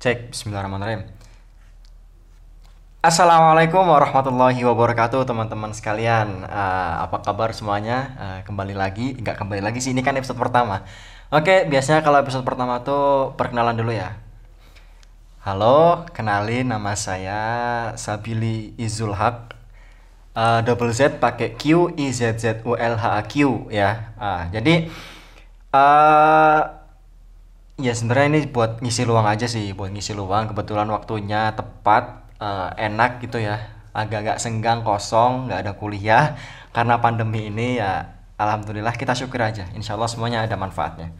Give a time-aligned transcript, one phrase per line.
[0.00, 1.04] Cek Bismillahirrahmanirrahim.
[3.04, 6.40] Assalamualaikum warahmatullahi wabarakatuh teman-teman sekalian.
[6.48, 8.16] Eh, apa kabar semuanya?
[8.16, 10.88] Eh, kembali lagi, nggak kembali lagi sih ini kan episode pertama.
[11.28, 14.16] Oke, biasanya kalau episode pertama tuh perkenalan dulu ya.
[15.44, 17.44] Halo, kenalin nama saya
[18.00, 19.52] Sabili Izul Haq.
[20.32, 24.16] Eh, double Z pakai Q I Z Z U L H A Q ya.
[24.16, 24.88] Ah, jadi
[25.76, 26.79] eh
[27.80, 30.52] Ya sebenarnya ini buat ngisi luang aja sih, buat ngisi luang.
[30.52, 33.56] Kebetulan waktunya tepat, eh, enak gitu ya.
[33.96, 36.36] Agak-agak senggang, kosong, nggak ada kuliah.
[36.70, 39.66] Karena pandemi ini ya, alhamdulillah kita syukur aja.
[39.74, 41.10] Insya Allah semuanya ada manfaatnya.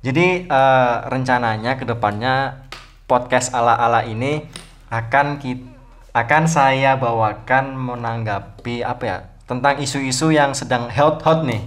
[0.00, 2.64] Jadi eh, rencananya ke depannya
[3.10, 4.46] podcast ala-ala ini
[4.88, 5.66] akan ki-
[6.14, 11.66] akan saya bawakan menanggapi apa ya tentang isu-isu yang sedang hot-hot nih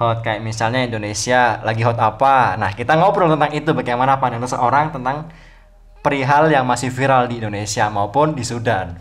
[0.00, 2.56] hot kayak misalnya Indonesia lagi hot apa.
[2.56, 5.28] Nah kita ngobrol tentang itu bagaimana pandangan seorang tentang
[6.00, 8.96] perihal yang masih viral di Indonesia maupun di Sudan.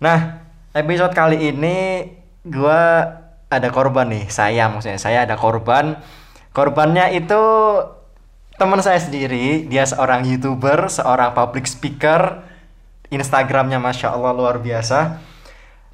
[0.00, 0.40] Nah
[0.72, 2.08] episode kali ini
[2.48, 3.04] gua
[3.52, 4.96] ada korban nih saya maksudnya.
[4.96, 6.00] Saya ada korban.
[6.56, 7.42] Korbannya itu
[8.56, 9.68] teman saya sendiri.
[9.68, 12.48] Dia seorang youtuber seorang public speaker.
[13.12, 15.29] Instagramnya masya Allah luar biasa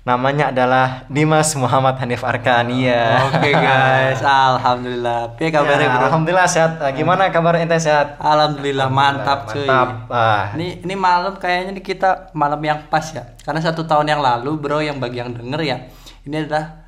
[0.06, 5.34] namanya adalah Dimas Muhammad Hanif Arkania Oke guys, alhamdulillah.
[5.34, 6.06] Piye kabarnya Ya, bro?
[6.06, 6.78] Alhamdulillah sehat.
[6.78, 8.14] Eh, Gimana kabar ente sehat?
[8.16, 9.66] Alhamdulillah mantap cuy.
[9.66, 10.06] Mantap.
[10.06, 13.34] Ah, Ini ini malam kayaknya nih kita malam yang pas ya.
[13.42, 15.76] Karena satu tahun yang lalu bro yang bagi yang denger ya,
[16.22, 16.86] ini adalah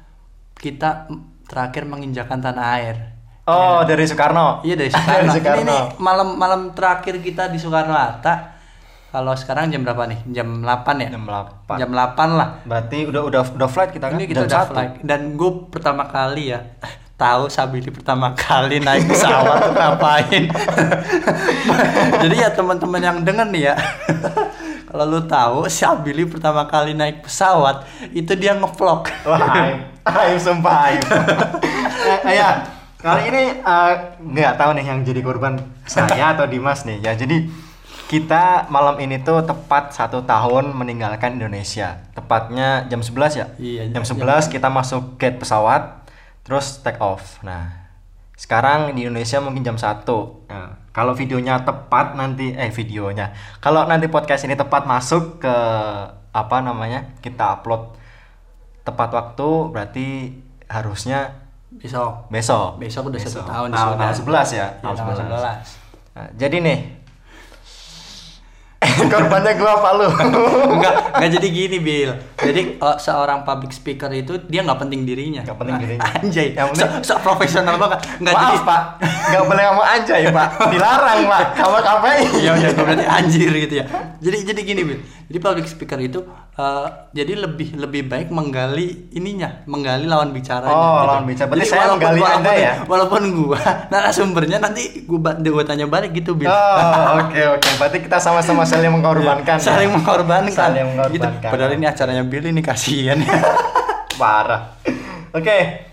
[0.54, 1.10] kita
[1.44, 2.96] terakhir menginjakan tanah air.
[3.44, 4.62] oh dari Soekarno.
[4.62, 5.32] Iya dari Dari Soekarno.
[5.34, 5.62] Soekarno.
[5.66, 8.57] Ini, ini malam malam terakhir kita di Soekarno Hatta.
[9.08, 10.20] Kalau sekarang jam berapa nih?
[10.36, 11.08] Jam 8 ya?
[11.16, 11.80] Jam 8.
[11.80, 12.48] Jam 8 lah.
[12.68, 14.20] Berarti udah udah udah flight kita kan?
[14.20, 14.72] Ini kita Jam udah satu.
[14.76, 16.60] flight dan gue pertama kali ya
[17.22, 20.44] tahu Sabili pertama kali naik pesawat tuh ngapain.
[22.22, 23.74] Jadi ya teman-teman yang denger nih ya.
[24.88, 29.08] Kalau lu tahu Sabili pertama kali naik pesawat itu dia ngevlog.
[29.24, 29.78] Wah, aib.
[30.04, 31.02] Aib sumpah aib.
[32.28, 32.60] Eh, ya,
[33.00, 35.56] kali ini eh, nggak tahu nih yang jadi korban
[35.88, 37.00] saya atau Dimas nih.
[37.00, 37.48] Ya, jadi
[38.08, 42.00] kita malam ini tuh tepat satu tahun meninggalkan Indonesia.
[42.16, 43.46] Tepatnya jam 11 ya?
[43.60, 46.08] Iya, Jam jam- 11 kita masuk gate pesawat,
[46.40, 47.36] terus take off.
[47.44, 47.68] Nah,
[48.32, 50.08] sekarang di Indonesia mungkin jam 1.
[50.48, 53.36] Nah, kalau videonya tepat nanti eh videonya.
[53.60, 55.54] Kalau nanti podcast ini tepat masuk ke
[56.32, 57.12] apa namanya?
[57.20, 57.92] Kita upload
[58.88, 60.06] tepat waktu berarti
[60.64, 62.32] harusnya Besok.
[62.32, 62.80] besok.
[62.80, 64.00] Besok udah satu tahun Tanggal Sudan.
[64.00, 64.58] tanggal 11 ya.
[64.58, 65.44] Ya, tanggal 11.
[66.16, 66.78] Nah, jadi nih
[69.06, 70.06] korbannya gua apa lu?
[70.74, 72.10] enggak, enggak jadi gini Bill.
[72.34, 75.42] Jadi eh, seorang public speaker itu dia nggak penting dirinya.
[75.42, 76.08] Nggak penting dirinya.
[76.18, 76.48] Anjay.
[76.52, 77.98] Yang so, penting- so profesional banget.
[78.18, 78.80] Enggak Maaf jadi pak,
[79.28, 82.24] nggak boleh ngomong anjay pak, dilarang pak, sama KPI.
[82.38, 83.84] ya udah gue berarti anjir gitu ya
[84.18, 84.98] jadi jadi gini Bil
[85.28, 86.20] jadi public speaker itu
[86.58, 91.06] eh, jadi lebih lebih baik menggali ininya menggali lawan bicaranya Oh, gitu.
[91.06, 91.46] lawan bicara.
[91.46, 92.72] Berarti Jadi saya walaupun- menggali walaupun, Anda ya?
[92.90, 98.18] walaupun gua narasumbernya nanti gua, gua tanya balik gitu Bil Oh oke oke, berarti kita
[98.18, 99.56] sama-sama saling mengorbankan.
[99.62, 99.64] ya?
[99.64, 100.82] saling mengorbankan Saling
[101.14, 101.22] gitu.
[101.22, 101.48] mengorbankan.
[101.48, 103.38] padahal ini acaranya Bill ini kasihan ya
[104.14, 104.74] Parah.
[105.30, 105.86] Oke.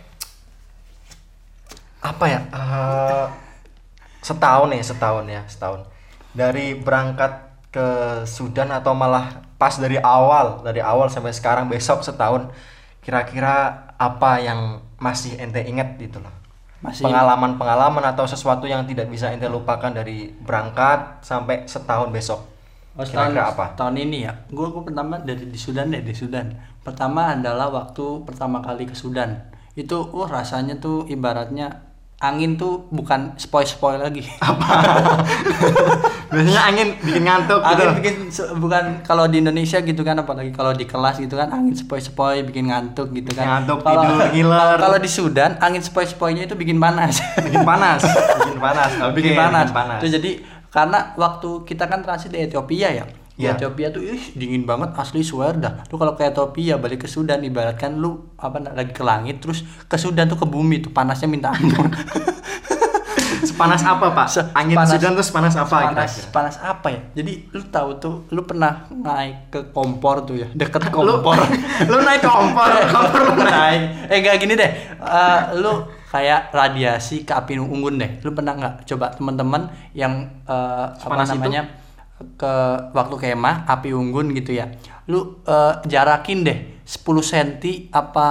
[2.01, 2.39] Apa ya?
[2.43, 3.25] Eh,
[4.19, 5.85] setahun nih, setahun ya, setahun.
[6.33, 7.37] Dari berangkat
[7.69, 7.87] ke
[8.25, 12.51] Sudan atau malah pas dari awal, dari awal sampai sekarang besok setahun,
[12.99, 16.33] kira-kira apa yang masih ente ingat gitu loh?
[16.83, 22.41] Masih- Pengalaman-pengalaman atau sesuatu yang tidak bisa ente lupakan dari berangkat sampai setahun besok.
[22.95, 23.65] Oh, setahun, Kira-kira apa?
[23.75, 28.23] tahun ini ya gua, gua pertama dari di Sudan deh di Sudan pertama adalah waktu
[28.23, 29.35] pertama kali ke Sudan
[29.75, 31.84] itu uh rasanya tuh ibaratnya
[32.17, 34.23] angin tuh bukan spoil spoil lagi
[36.25, 37.69] Biasanya angin bikin ngantuk gitu.
[37.75, 41.47] angin bikin se- bukan kalau di Indonesia gitu kan apalagi kalau di kelas gitu kan
[41.49, 44.75] angin sepoi sepoi bikin ngantuk gitu Bikin kan ngantuk, kalau tidur, ngiler.
[44.75, 48.01] kalau di Sudan angin sepoi sepoinya itu bikin panas bikin panas
[48.41, 49.67] bikin panas Oke, bikin panas.
[49.69, 49.99] panas.
[49.99, 50.31] Tuh, jadi
[50.67, 53.05] karena waktu kita kan transit di Ethiopia ya.
[53.35, 53.59] Iya.
[53.59, 55.83] Ethiopia tuh ih dingin banget asli swear dah.
[55.91, 59.99] Lu kalau ke Ethiopia balik ke Sudan ibaratkan lu apa lagi ke langit terus ke
[59.99, 61.91] Sudan tuh ke bumi tuh panasnya minta ampun.
[63.45, 66.99] sepanas apa pak Se- angin panas- Sudan tuh sepanas apa panas, kira-kira panas apa ya?
[67.13, 71.37] Jadi lu tahu tuh lu pernah naik ke kompor tuh ya, deket lu kompor.
[71.91, 74.09] lu naik kompor kompor lu naik.
[74.09, 74.71] Eh enggak gini deh.
[74.97, 75.71] Eh, lu
[76.09, 78.11] kayak radiasi ke api unggun deh.
[78.23, 79.61] Lu pernah nggak coba teman-teman
[79.93, 81.51] yang eh, apa Sepanas itu?
[82.15, 82.53] Ke
[82.95, 84.71] waktu kemah api unggun gitu ya.
[85.11, 88.27] Lu eh, jarakin deh 10 cm apa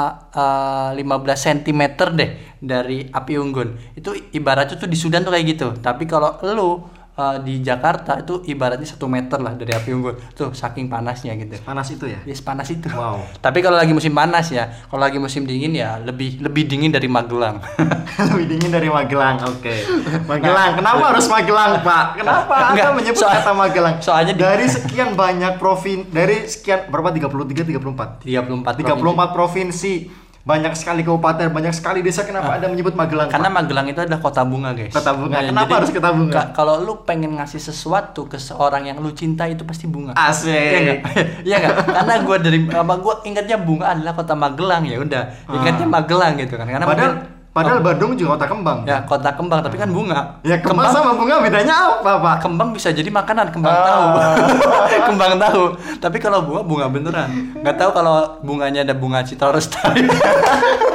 [0.95, 1.05] eh, 15
[1.47, 1.83] cm
[2.17, 2.31] deh
[2.65, 3.97] dari api unggun.
[3.99, 5.69] Itu ibaratnya tuh di Sudan tuh kayak gitu.
[5.79, 6.69] Tapi kalau lu
[7.15, 11.57] eh, di Jakarta itu ibaratnya satu meter lah dari api unggun tuh saking panasnya gitu
[11.61, 12.19] Panas itu ya?
[12.25, 12.87] Yes, panas itu.
[12.89, 13.23] Wow.
[13.39, 17.07] Tapi kalau lagi musim panas ya, kalau lagi musim dingin ya lebih lebih dingin dari
[17.07, 17.63] Magelang.
[18.31, 19.43] Lebih dingin dari Magelang.
[19.45, 19.83] Oke.
[20.31, 20.77] Magelang.
[20.77, 22.05] Kenapa harus Magelang, Pak?
[22.17, 23.95] Kenapa Anda Enggak, menyebut soal- kata Magelang?
[24.01, 28.23] soalnya di- dari sekian banyak provin dari sekian berapa 33 34.
[28.23, 29.95] 34 34 provinsi.
[30.45, 32.21] Banyak sekali kabupaten, banyak sekali desa.
[32.21, 33.27] Kenapa Anda menyebut Magelang?
[33.27, 33.57] Karena Pak?
[33.59, 34.93] Magelang itu adalah kota bunga, guys.
[34.93, 35.35] Kota bunga.
[35.35, 36.33] Nah, Kenapa jadi harus kota bunga?
[36.35, 40.13] ka- kalau lu pengen ngasih sesuatu ke seorang yang lu cinta itu pasti bunga.
[40.13, 40.53] Asik.
[40.53, 40.99] Iya enggak?
[41.49, 41.75] Iya enggak?
[41.89, 45.25] Karena gua dari apa gua ingatnya bunga adalah kota Magelang ya udah.
[45.49, 46.67] Ingatnya Magelang gitu kan.
[46.67, 46.91] Karena Ah.
[46.91, 48.79] Padahal mungkin- padahal Bandung juga kota kembang.
[48.83, 50.43] ya kota kembang tapi kan bunga.
[50.43, 52.37] Ya kembang, sama bunga bedanya apa, Pak?
[52.43, 53.87] kembang bisa jadi makanan kembang Ah.
[53.87, 54.05] tahu
[55.09, 55.63] kembang tahu
[55.97, 60.03] tapi kalau bunga bunga beneran nggak tahu kalau bunganya ada bunga citra lestari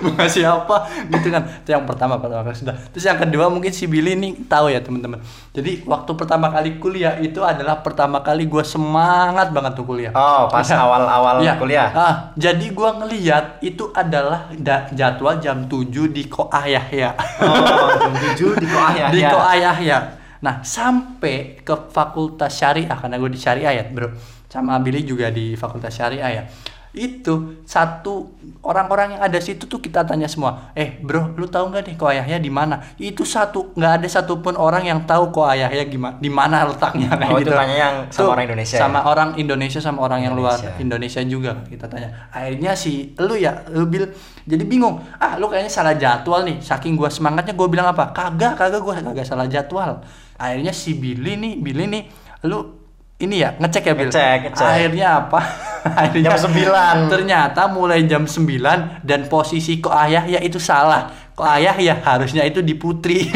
[0.00, 0.76] bunga siapa
[1.06, 4.44] gitu kan itu yang pertama pertama kali sudah terus yang kedua mungkin si Billy nih
[4.44, 5.20] tahu ya teman-teman
[5.50, 10.46] jadi waktu pertama kali kuliah itu adalah pertama kali gue semangat banget tuh kuliah Oh,
[10.46, 10.80] pas Ya.
[10.80, 11.54] awal-awal Iya.
[11.56, 11.88] kuliah.
[11.90, 17.14] Ah, jadi gua ngeliat itu adalah da- jadwal jam 7 di Koah Yahya.
[17.42, 19.10] Oh, jam 7 di Koah Yahya.
[19.10, 19.98] Di Koah Yahya.
[20.38, 24.14] Nah, sampai ke Fakultas Syariah karena gue di Syariah ya, Bro.
[24.46, 26.42] Sama Billy juga di Fakultas Syariah ya.
[26.90, 28.34] Itu satu
[28.66, 32.14] orang-orang yang ada situ tuh kita tanya semua, "Eh, Bro, lu tahu nggak nih Koah
[32.18, 36.26] Yahya di mana?" Itu satu nggak ada satupun orang yang tahu Koah Yahya gimana di
[36.26, 37.54] mana letaknya kayak Oh, itu gitu.
[37.54, 38.80] tanya yang sama Tuh, orang Indonesia ya?
[38.82, 40.82] Sama orang Indonesia sama orang yang luar Indonesia.
[40.82, 42.08] Indonesia juga kita tanya.
[42.34, 44.10] Akhirnya si lu ya, lu bil
[44.42, 44.98] jadi bingung.
[45.22, 46.58] Ah, lu kayaknya salah jadwal nih.
[46.58, 48.10] Saking gua semangatnya gua bilang apa?
[48.10, 50.02] Kagak, kagak gua kagak salah jadwal.
[50.40, 52.02] Akhirnya si Billy nih, Billy nih,
[52.48, 52.79] lu
[53.20, 54.08] ini ya ngecek ya Bil.
[54.08, 54.64] Ngecek, ngecek.
[54.64, 55.40] Akhirnya apa?
[55.84, 57.12] Akhirnya Jam 9.
[57.12, 61.12] Ternyata mulai jam 9 dan posisi kok ayah ya itu salah.
[61.36, 63.24] Kok ayah ya harusnya itu di Putri.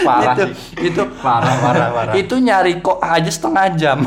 [0.00, 0.88] Parah itu, sih.
[0.88, 2.12] itu Parah, parah, parah.
[2.16, 3.98] itu nyari kok aja setengah jam.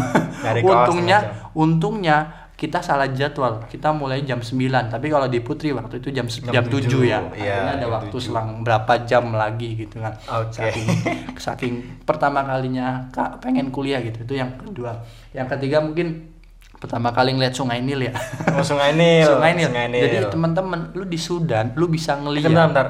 [0.41, 2.17] Nyari untungnya, setengah untungnya
[2.63, 3.59] kita salah jadwal.
[3.67, 4.55] Kita mulai jam 9,
[4.87, 7.19] tapi kalau di Putri waktu itu jam Jam jam, 7 tujuh, ya.
[7.35, 8.31] iya, Akhirnya ada waktu tujuh.
[8.31, 10.15] selang berapa jam lagi gitu kan.
[10.39, 10.71] Oke.
[10.71, 10.87] Saking,
[11.35, 11.73] saking
[12.07, 14.23] pertama kalinya Kak pengen kuliah gitu.
[14.23, 15.03] Itu yang kedua.
[15.35, 16.31] Yang ketiga mungkin
[16.79, 18.15] pertama kali ngeliat Sungai Nil ya.
[18.55, 19.27] Oh, Sungai Nil.
[19.35, 19.67] Sungai Nil.
[19.67, 20.03] Sungai Nil.
[20.07, 22.47] Jadi teman-teman, lu di Sudan, lu bisa ngeliat.
[22.47, 22.87] Bentar, bentar.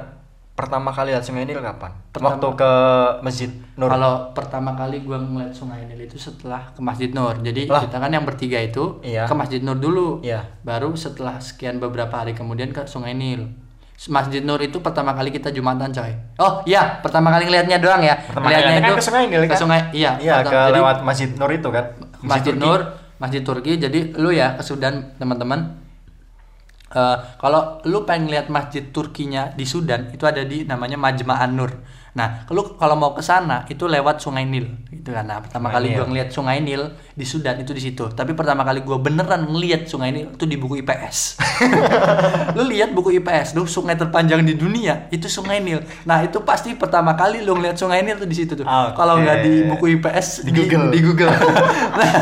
[0.53, 1.89] Pertama kali lihat Sungai Nil kapan?
[2.13, 2.71] Pertama- Waktu ke
[3.25, 3.89] Masjid Nur.
[3.89, 7.41] Kalau pertama kali gua ngeliat Sungai Nil itu setelah ke Masjid Nur.
[7.41, 7.81] Jadi Lah.
[7.81, 9.25] kita kan yang bertiga itu Iya.
[9.25, 10.21] ke Masjid Nur dulu.
[10.21, 10.45] Iya.
[10.61, 13.49] Baru setelah sekian beberapa hari kemudian ke Sungai Nil.
[14.05, 16.13] Masjid Nur itu pertama kali kita Jumatan coy.
[16.37, 18.13] Oh iya, pertama kali ngelihatnya doang ya.
[18.19, 19.57] Pertama kali kan ke Sungai Nil Ke kan?
[19.57, 20.11] Sungai, iya.
[20.21, 21.85] Iya, ke jadi lewat Masjid Nur itu kan.
[22.21, 22.61] Masjid Turki.
[22.61, 22.79] Nur,
[23.17, 23.73] Masjid Turki.
[23.79, 25.81] Jadi lu ya ke Sudan teman-teman.
[26.93, 31.71] Eh, kalau lu pengen lihat masjid Turkinya di Sudan itu ada di namanya Majma'an Nur.
[32.13, 35.25] Nah, kalau kalau mau ke sana itu lewat Sungai Nil gitu kan.
[35.25, 36.83] Nah, pertama Sungai kali gua ngeliat Sungai Nil
[37.17, 38.05] di Sudan itu di situ.
[38.13, 41.41] Tapi pertama kali gua beneran ngeliat Sungai Nil itu di buku IPS.
[42.57, 45.81] lu lihat buku IPS, lu sungai terpanjang di dunia itu Sungai Nil.
[46.05, 48.65] Nah, itu pasti pertama kali lu ngeliat Sungai Nil tuh di situ tuh.
[48.65, 48.93] Oke.
[48.93, 50.93] Kalau nggak di buku IPS Di Google.
[50.93, 51.33] Di, Google.
[51.99, 52.13] nah,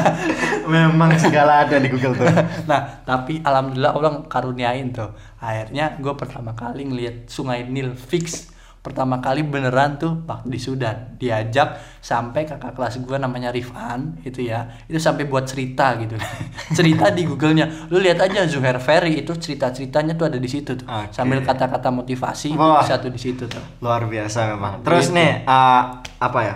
[0.72, 2.32] Memang segala ada di Google tuh.
[2.70, 5.12] nah, tapi alhamdulillah Allah karuniain tuh.
[5.44, 8.52] Akhirnya gue pertama kali ngelihat Sungai Nil fix.
[8.82, 11.14] Pertama kali beneran tuh waktu di Sudan.
[11.14, 14.74] Diajak sampai kakak kelas gue namanya Rifan itu ya.
[14.90, 16.18] Itu sampai buat cerita gitu.
[16.78, 17.70] cerita di Google-nya.
[17.94, 20.90] Lu lihat aja Zuhair Ferry itu cerita-ceritanya tuh ada di situ tuh.
[20.90, 21.14] Oke.
[21.14, 22.82] Sambil kata-kata motivasi Wah.
[22.82, 23.62] bisa tuh di situ tuh.
[23.86, 24.82] Luar biasa memang.
[24.82, 25.18] Terus Gitu.
[25.22, 25.82] nih, eh,
[26.18, 26.56] apa ya?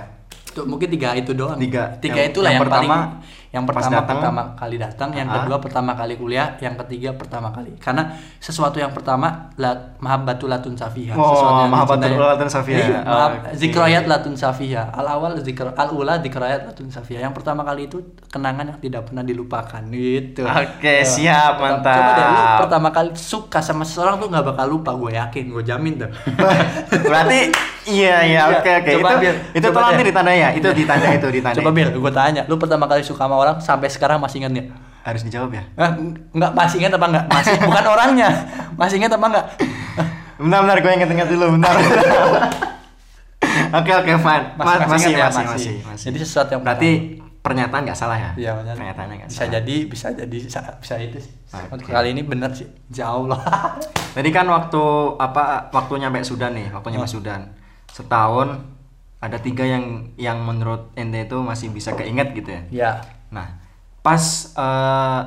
[0.50, 1.62] Tuh, mungkin tiga itu doang.
[1.62, 1.94] Tiga.
[2.02, 3.04] Tiga Yang- itulah yang yang, pertama, paling
[3.56, 4.08] yang pertama datang.
[4.12, 5.36] pertama kali datang, yang Ah.
[5.40, 7.72] kedua pertama kali kuliah, yang ketiga pertama kali.
[7.78, 8.04] Karena
[8.38, 11.16] sesuatu yang pertama la, mahabbatul latun safiha.
[11.16, 12.28] Oh, sesuatu yang mahabbatul dicintai.
[12.30, 12.80] latun safiha.
[12.82, 13.50] Iya, Oh, mahab, oke.
[13.56, 14.84] zikrayat latun safiha.
[14.92, 17.20] Al awal zikr al ula zikrayat latun safiha.
[17.22, 17.98] Yang pertama kali itu
[18.28, 20.44] kenangan yang tidak pernah dilupakan gitu.
[20.44, 21.08] Oke, Tuh.
[21.08, 21.96] siap, Pertama- mantap.
[21.96, 25.64] Coba deh lu pertama kali suka sama seseorang tuh nggak bakal lupa, gue yakin, gue
[25.64, 26.12] jamin tuh.
[27.08, 27.40] Berarti
[27.86, 29.36] iya iya Iya, oke oke itu Bil.
[29.54, 29.98] itu tolong deh.
[29.98, 33.24] nih ditanda ya itu ditanda itu ditanda Coba Bil, gue tanya, lu pertama kali suka
[33.24, 34.68] sama orang sampai sekarang masih ingat nggak?
[35.06, 35.62] harus dijawab ya
[36.34, 37.26] enggak masih ingat apa enggak?
[37.30, 38.30] Masih bukan orangnya.
[38.74, 39.46] Masih ingat apa enggak?
[40.36, 41.72] bentar bentar gue inget-inget dulu bentar
[43.80, 45.26] oke oke fine Ma- masih masih, ya?
[45.30, 46.90] masih masih masih Jadi sesuatu yang berarti
[47.40, 48.74] pernyataan nggak salah ya Iya benar.
[48.76, 51.34] pernyataannya nggak Bisa salah jadi, bisa jadi, bisa, bisa itu sih.
[51.70, 51.88] Oke.
[51.88, 52.66] Kali ini bener sih.
[52.90, 53.38] Jauh loh.
[54.18, 54.82] Tadi kan waktu
[55.16, 57.54] apa waktu nyampe Sudan nih, waktu nyampe Sudan.
[57.86, 58.66] Setahun
[59.22, 62.62] ada tiga yang yang menurut ente itu masih bisa keinget gitu ya.
[62.74, 62.92] ya.
[63.32, 63.48] Nah,
[64.06, 65.22] pas eh,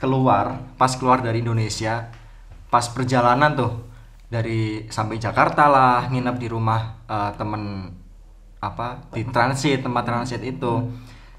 [0.00, 2.08] keluar, pas keluar dari Indonesia,
[2.68, 3.72] pas perjalanan tuh
[4.28, 7.92] dari sampai Jakarta lah, nginep di rumah eh, temen
[8.64, 10.88] apa di transit tempat transit itu.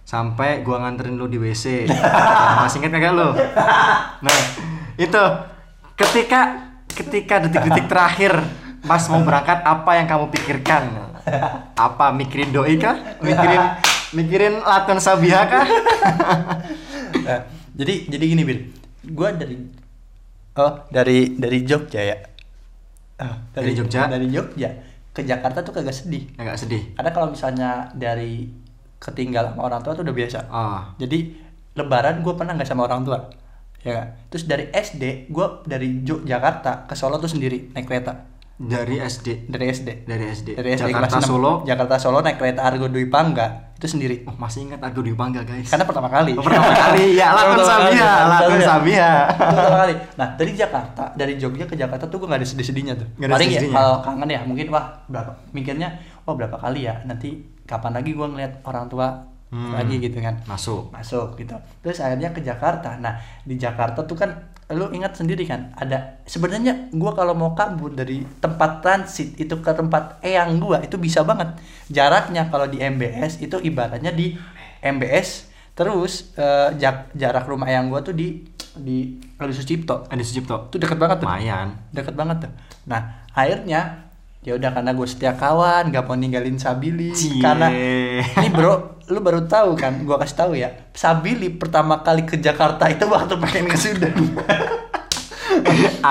[0.06, 1.90] Sampai gua nganterin lu di WC
[2.62, 3.34] masih inget kagak lu?
[4.22, 4.38] Nah
[5.02, 5.24] itu
[5.98, 8.38] ketika ketika detik-detik terakhir
[8.86, 10.84] pas mau berangkat apa yang kamu pikirkan?
[11.74, 13.18] Apa mikirin doi kah?
[13.18, 13.82] Mikirin
[14.16, 15.66] mikirin latihan sabiha kah?
[17.26, 17.42] Nah,
[17.74, 18.60] jadi jadi gini Bil.
[19.02, 19.58] Gue dari
[20.56, 22.18] oh dari dari Jogja ya.
[23.18, 24.06] Oh, Dari Jogja?
[24.06, 24.70] dari Jogja.
[25.10, 26.30] Ke Jakarta tuh kagak sedih.
[26.38, 26.94] Agak sedih?
[26.94, 28.46] Karena kalau misalnya dari
[29.02, 30.40] ketinggalan sama orang tua tuh udah biasa.
[30.54, 31.34] Oh jadi
[31.74, 33.20] lebaran gue pernah nggak sama orang tua?
[33.82, 39.52] Ya terus dari SD gue dari Jakarta ke Solo tuh sendiri naik kereta dari SD
[39.52, 41.28] dari SD dari SD, dari SD Jakarta kelas enam.
[41.28, 41.52] Solo.
[41.68, 43.76] Jakarta Solo naik kereta Argo Dwi Pangga.
[43.76, 44.24] Itu sendiri.
[44.24, 45.68] Oh, masih ingat Argo Dwi Pangga guys.
[45.68, 46.32] Karena pertama kali.
[46.40, 47.04] Oh, pertama kali.
[47.20, 49.94] Ya Latun Latun Sabiha Itu pertama kali.
[50.16, 53.08] Nah dari Jakarta dari Jogja ke Jakarta tuh gue gak ada sedih-sedihnya tuh.
[53.20, 53.76] Nggak ada paling ya sedih-sedihnya.
[53.76, 55.90] kalau kangen ya mungkin wah berapa mikirnya
[56.24, 57.36] wah berapa kali ya nanti
[57.68, 59.08] kapan lagi gue ngeliat orang tua
[59.46, 59.72] Hmm.
[59.78, 60.36] lagi gitu kan.
[60.50, 60.90] Masuk.
[60.90, 61.54] Masuk gitu.
[61.80, 62.98] Terus akhirnya ke Jakarta.
[62.98, 64.32] Nah di Jakarta tuh kan
[64.74, 69.72] lu ingat sendiri kan ada sebenarnya gua kalau mau kabur dari tempat transit itu ke
[69.78, 71.54] tempat eyang gua itu bisa banget.
[71.94, 74.34] Jaraknya kalau di MBS itu ibaratnya di
[74.82, 78.42] MBS terus eh, jak- jarak rumah eyang gua tuh di
[78.76, 81.30] di Adi Sucipto Adi Sucipto itu deket banget tuh.
[81.30, 81.68] Lumayan.
[81.94, 82.52] Deket banget tuh.
[82.90, 84.10] Nah akhirnya
[84.46, 87.42] ya udah karena gue setia kawan gak mau ninggalin Sabili Cie.
[87.42, 87.74] karena
[88.38, 92.90] ini bro lu baru tahu kan gua kasih tahu ya Sabili pertama kali ke Jakarta
[92.90, 94.14] itu waktu pengen ke Sudan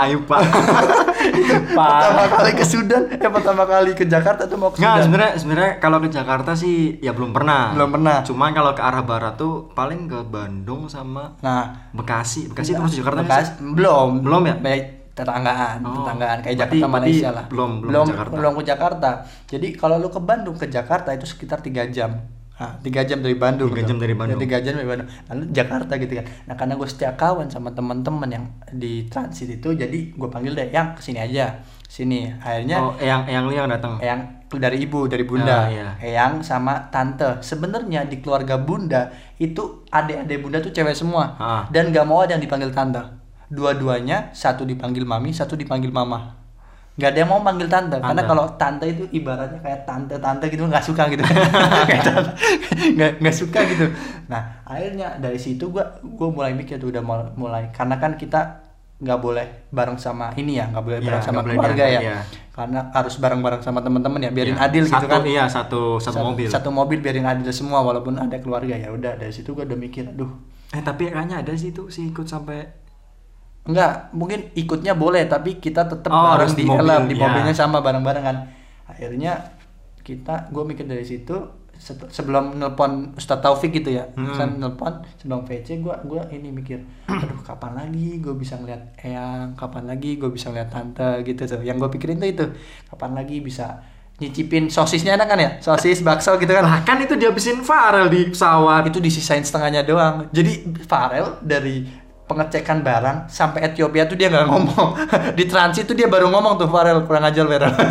[0.02, 0.40] ayo pak
[1.74, 5.32] pertama kali ke Sudan eh pertama kali ke Jakarta tuh mau ke Nggak, Sudan sebenarnya
[5.38, 7.72] sebenarnya kalau ke Jakarta sih ya belum pernah.
[7.74, 8.20] Belum pernah.
[8.26, 12.50] Cuman kalau ke arah barat tuh paling ke Bandung sama nah Bekasi.
[12.50, 13.74] Bekasi terus Jakarta nggak Bekas, sih?
[13.74, 14.54] belum Belum ya?
[14.58, 18.34] Baik, tetanggaan Oh, tetanggaan kayak berarti- Jakarta berarti Malaysia lah belum- belum belum ke Jakarta.
[18.34, 19.10] belum ke Jakarta
[19.46, 22.12] jadi kalau lu ke Bandung ke Jakarta itu sekitar tiga jam
[22.54, 24.38] Nah, tiga jam dari Bandung Tiga jam dari Bandung.
[24.38, 28.30] Tiga jam dari Bandung lalu Jakarta gitu kan nah karena gue setia kawan sama teman-teman
[28.30, 32.94] yang di transit itu jadi gue panggil deh yang ke sini aja sini akhirnya Oh,
[32.96, 33.98] yang yang lu yang datang.
[33.98, 35.50] Eyang dari ibu, dari bunda.
[35.56, 35.88] Ah, iya.
[35.98, 37.26] Eyang sama tante.
[37.40, 41.34] Sebenarnya di keluarga bunda itu adik-adik bunda tuh cewek semua.
[41.36, 41.62] Ah.
[41.68, 43.02] Dan gak mau ada yang dipanggil tante.
[43.46, 46.40] Dua-duanya satu dipanggil mami, satu dipanggil mama.
[46.94, 48.22] Gak ada yang mau panggil tante, karena Tante.
[48.24, 51.26] kalau tante itu ibaratnya kayak tante-tante gitu nggak suka gitu.
[52.94, 53.86] Nggak nggak suka gitu.
[54.26, 58.62] Nah akhirnya dari situ gua gua mulai mikir tuh udah mul- mulai karena kan kita
[58.96, 62.18] nggak boleh bareng sama ini ya nggak boleh Iya, bareng sama nggak keluarga ya iya.
[62.48, 64.64] karena harus bareng-bareng sama teman-teman ya biarin Iya.
[64.64, 66.46] adil gitu Satu- kan Iya, satu satu mobil.
[66.46, 70.06] satu mobil biarin adil semua walaupun ada keluarga ya udah dari situ gue udah mikir
[70.08, 70.30] aduh
[70.70, 72.83] Eh tapi kayaknya ada sih tuh sih ikut sampai
[73.64, 77.22] enggak mungkin ikutnya boleh tapi kita tetap Oh, harus di, di mobil, helm, di ya.
[77.22, 78.36] mobilnya sama bareng-bareng kan.
[78.84, 79.56] Akhirnya
[79.98, 81.32] kita gue mikir dari situ
[82.08, 84.30] sebelum nelpon Ustadz Taufik gitu ya Hmm.
[84.30, 89.52] kan nelpon sebelum VC gue gua ini mikir aduh kapan lagi gue bisa ngeliat Eyang?
[89.54, 91.02] Kapan lagi gue bisa ngeliat tante?
[91.22, 91.60] Gitu tuh.
[91.60, 92.44] Yang gue pikirin tuh itu
[92.86, 93.80] kapan lagi bisa
[94.14, 95.50] nyicipin sosisnya enak kan ya?
[95.58, 96.62] Sosis bakso gitu kan?
[96.62, 98.86] Lah kan itu dihabisin Farel di pesawat.
[98.86, 100.30] itu disisain setengahnya doang.
[100.30, 100.52] Jadi
[100.84, 104.88] Farel dari pengecekan barang sampai Ethiopia tuh dia nggak ngomong.
[105.38, 107.72] Di transit tuh dia baru ngomong tuh Farel kurang ajar Farel.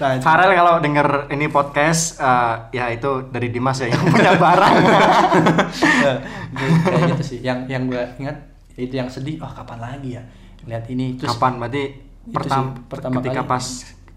[0.00, 4.32] Nah itu- Farel kalau denger ini podcast eh, ya itu dari Dimas ya yang punya
[4.34, 4.74] barang.
[6.00, 6.16] Nah,
[6.82, 7.38] kayak gitu sih.
[7.40, 8.36] Yang yang gue ingat
[8.74, 10.22] itu yang sedih oh kapan lagi ya?
[10.64, 11.58] Lihat ini terus Kapan?
[11.58, 11.82] Berarti
[12.20, 13.50] Itu pertama sih, pertama ketika kali.
[13.50, 13.64] pas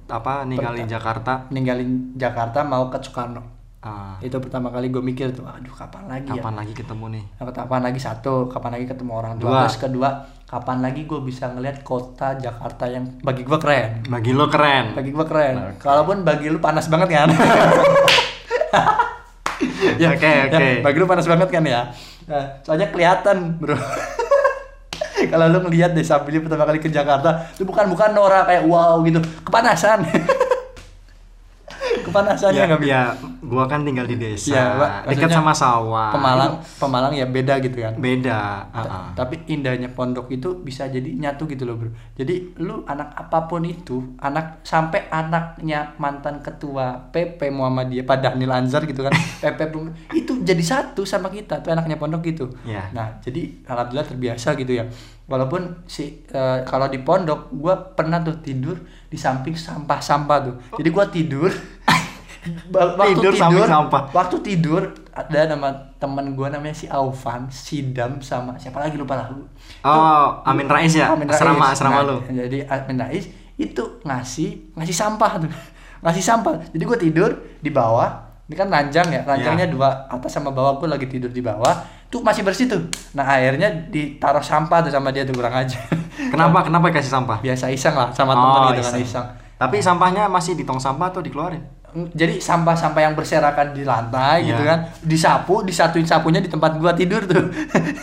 [0.06, 1.34] apa ninggalin Jakarta?
[1.50, 3.42] ninggalin Jakarta mau ke Soekarno
[3.84, 6.40] ah, itu pertama kali gue mikir tuh aduh kapan lagi ya?
[6.40, 7.24] Kapan lagi ketemu nih?
[7.38, 9.60] Kapan lagi satu kapan lagi ketemu orang tua Dua.
[9.62, 10.10] terus kedua
[10.44, 14.06] kapan lagi gue bisa ngeliat kota Jakarta yang bagi gue keren.
[14.06, 14.94] Bagi lo keren.
[14.94, 15.56] Bagi gue keren.
[15.78, 17.30] Kalaupun bagi lu panas banget kan?
[19.94, 20.82] Ya, Oke, ya, oke.
[20.82, 21.88] bagi lu panas banget kan ya?
[22.26, 23.78] Nah, soalnya kelihatan bro.
[25.32, 29.00] Kalau lu ngelihat deh Sabili pertama kali ke Jakarta itu bukan bukan Nora kayak wow
[29.04, 29.22] gitu.
[29.46, 30.04] Kepanasan
[32.02, 33.02] kepanasan ya ya, nggak ya
[33.44, 34.56] gua kan tinggal di desa.
[34.56, 34.66] Ya,
[35.06, 36.10] dekat sama sawah.
[36.16, 37.94] Pemalang Pemalang ya beda gitu kan?
[37.94, 38.40] Itu beda
[38.72, 39.08] ah, ah.
[39.14, 41.92] tapi indahnya pondok itu bisa jadi nyatu gitu loh bro.
[42.16, 48.52] Jadi lu anak apa pun itu anak sampai anaknya mantan ketua PP Muhammadiyah Pak Dhanil
[48.52, 49.62] Anzar gitu kan PP
[50.16, 52.92] itu jadi satu sama kita tuh anaknya pondok gitu Ya.
[52.94, 54.86] nah jadi alhamdulillah terbiasa gitu ya.
[55.24, 58.76] Walaupun si eh, kalau di pondok gua pernah tuh tidur
[59.08, 60.56] di samping sampah-sampah tuh.
[60.80, 61.48] Jadi gua tidur
[62.70, 64.02] waktu Tidur tidur, sampah.
[64.12, 69.16] waktu tidur ada nama teman gua namanya si Aufan, si Dam sama siapa lagi lupa
[69.16, 69.28] lah.
[69.82, 71.38] oh Amin Rais ya Amin Rais.
[71.38, 75.52] asrama asrama Nah, lu Jadi Amin Rais itu ngasih ngasih sampah tuh.
[76.04, 78.12] ngasih sampah jadi gue tidur di bawah
[78.44, 81.72] ini kan ranjang ya ranjangnya dua atas sama bawah gue lagi tidur di bawah
[82.10, 82.84] tuh masih bersih tuh
[83.14, 85.80] nah akhirnya ditaruh sampah tuh sama dia tuh kurang aja
[86.14, 87.40] Kenapa kenapa kasih sampah?
[87.40, 91.08] biasa iseng lah sama Oh, temen gitu kan iseng Tapi sampahnya masih di tong sampah
[91.08, 91.62] atau dikeluarin?
[92.10, 94.68] Jadi sampah-sampah yang berserakan di lantai gitu Iya.
[94.68, 97.48] kan disapu disatuin sapunya di tempat gua tidur tuh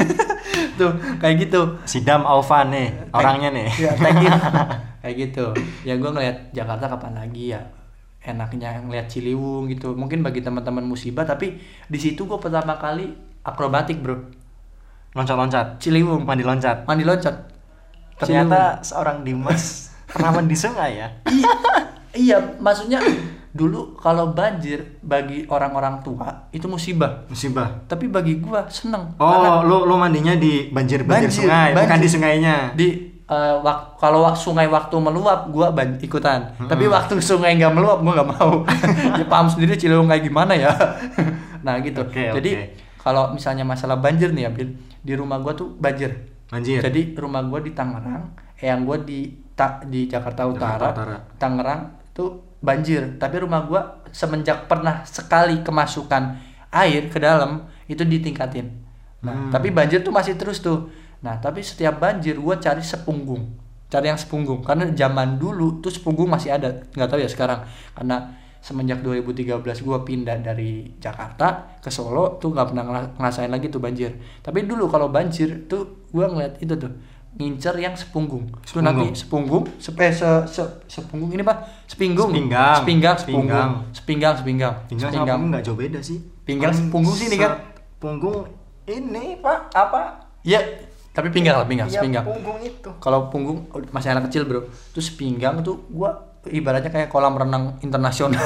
[0.78, 3.68] tuh kayak gitu Sidam Alvan nih, orangnya nih.
[3.76, 4.32] ya, thank you.
[5.00, 5.44] kayak gitu
[5.82, 7.60] ya gua ngeliat Jakarta kapan lagi ya
[8.20, 13.10] enaknya ngeliat Ciliwung gitu mungkin bagi teman-teman musibah tapi di situ gua pertama kali
[13.42, 14.16] akrobatik bro
[15.10, 15.82] Loncat-loncat.
[15.82, 16.86] Ciliwung Mandi loncat.
[16.86, 17.34] mandi loncat
[18.14, 21.08] Ternyata seorang Dimas pernah mandi sungai ya.
[21.26, 21.50] iya,
[22.12, 23.02] iya maksudnya
[23.50, 27.82] dulu kalau banjir bagi orang-orang tua itu musibah Musibah.
[27.84, 31.98] tapi bagi gua seneng Oh, lu lu mandinya di banjir banjir, Banjir, sungai, bukan banjir.
[32.00, 32.56] di sungainya.
[32.72, 32.88] di
[33.24, 37.98] eh, wak- kalau wak- sungai waktu meluap gua ban- ikutan tapi waktu sungai nggak meluap
[37.98, 38.62] gua nggak mau
[39.18, 40.70] ya paham sendiri Ciliwung kayak gimana ya
[41.60, 42.66] nah gitu Oke, jadi oke.
[42.98, 44.50] kalau misalnya masalah banjir nih ya
[45.00, 46.10] di rumah gua tuh banjir
[46.46, 46.78] Banjir.
[46.80, 51.16] jadi rumah gua di Tangerang yang gua di ta- di Jakarta Utara, Utara.
[51.34, 51.80] Tangerang
[52.10, 53.16] tuh banjir.
[53.16, 56.36] Tapi rumah gua semenjak pernah sekali kemasukan
[56.70, 58.68] air ke dalam itu ditingkatin.
[59.20, 59.50] Nah Hmm.
[59.52, 60.88] tapi banjir tuh masih terus tuh.
[61.20, 63.56] Nah tapi setiap banjir gua cari sepunggung.
[63.90, 64.62] Cari yang sepunggung.
[64.62, 66.70] Karena zaman dulu tuh sepunggung masih ada.
[66.94, 67.66] Nggak tahu ya sekarang.
[67.96, 72.84] Karena semenjak 2013 gua pindah dari Jakarta ke Solo tuh nggak pernah
[73.18, 74.14] ngerasain lagi tuh banjir.
[74.44, 76.92] Tapi dulu kalau banjir tuh gua ngeliat itu tuh
[77.32, 82.76] ngincer yang sepunggung tuh nanti sepunggung sep eh, se, se- sepunggung ini pak sepinggung Sepinggang.
[82.76, 83.70] sepinggang sepunggung Sepinggang.
[83.92, 86.18] sepinggang sepinggang Pinggang sepinggang nggak jauh beda sih.
[86.42, 87.52] Pinggang Paling punggung sini kan?
[87.96, 88.50] Punggung
[88.84, 90.26] ini pak apa?
[90.40, 90.58] Iya,
[91.10, 92.24] tapi pinggang lah pinggang, Ya, sepinggang.
[92.24, 92.90] punggung itu.
[92.98, 94.60] Kalau punggung oh, masih anak kecil bro,
[94.90, 96.10] terus pinggang tuh gua
[96.42, 98.40] ibaratnya kayak kolam renang internasional.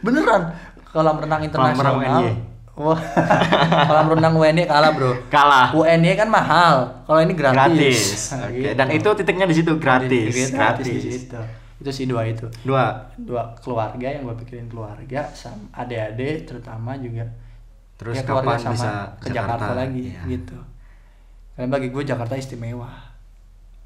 [0.00, 1.94] Beneran, kolam renang internasional.
[1.94, 2.24] renang UNY.
[2.24, 2.34] Wah,
[2.80, 5.12] kolam renang UNY kalah bro.
[5.28, 5.72] Kalah.
[5.72, 7.56] UNY kan mahal, kalau ini gratis.
[7.56, 8.00] Gratis.
[8.30, 8.54] Nah, Oke.
[8.56, 8.68] gitu.
[8.74, 10.32] Dan itu titiknya di situ gratis.
[10.32, 10.86] Gratis, Gratis.
[10.86, 11.40] di situ.
[11.76, 12.44] Itu sih dua itu.
[12.62, 13.08] Dua.
[13.16, 17.24] Dua keluarga yang gue pikirin keluarga, sama adik-adik terutama juga.
[17.96, 19.74] Terus Ya, kapan sama bisa ke Jakarta, Jakarta?
[19.78, 20.22] lagi Iya.
[20.26, 20.56] gitu.
[21.52, 22.88] Karena bagi gue Jakarta istimewa.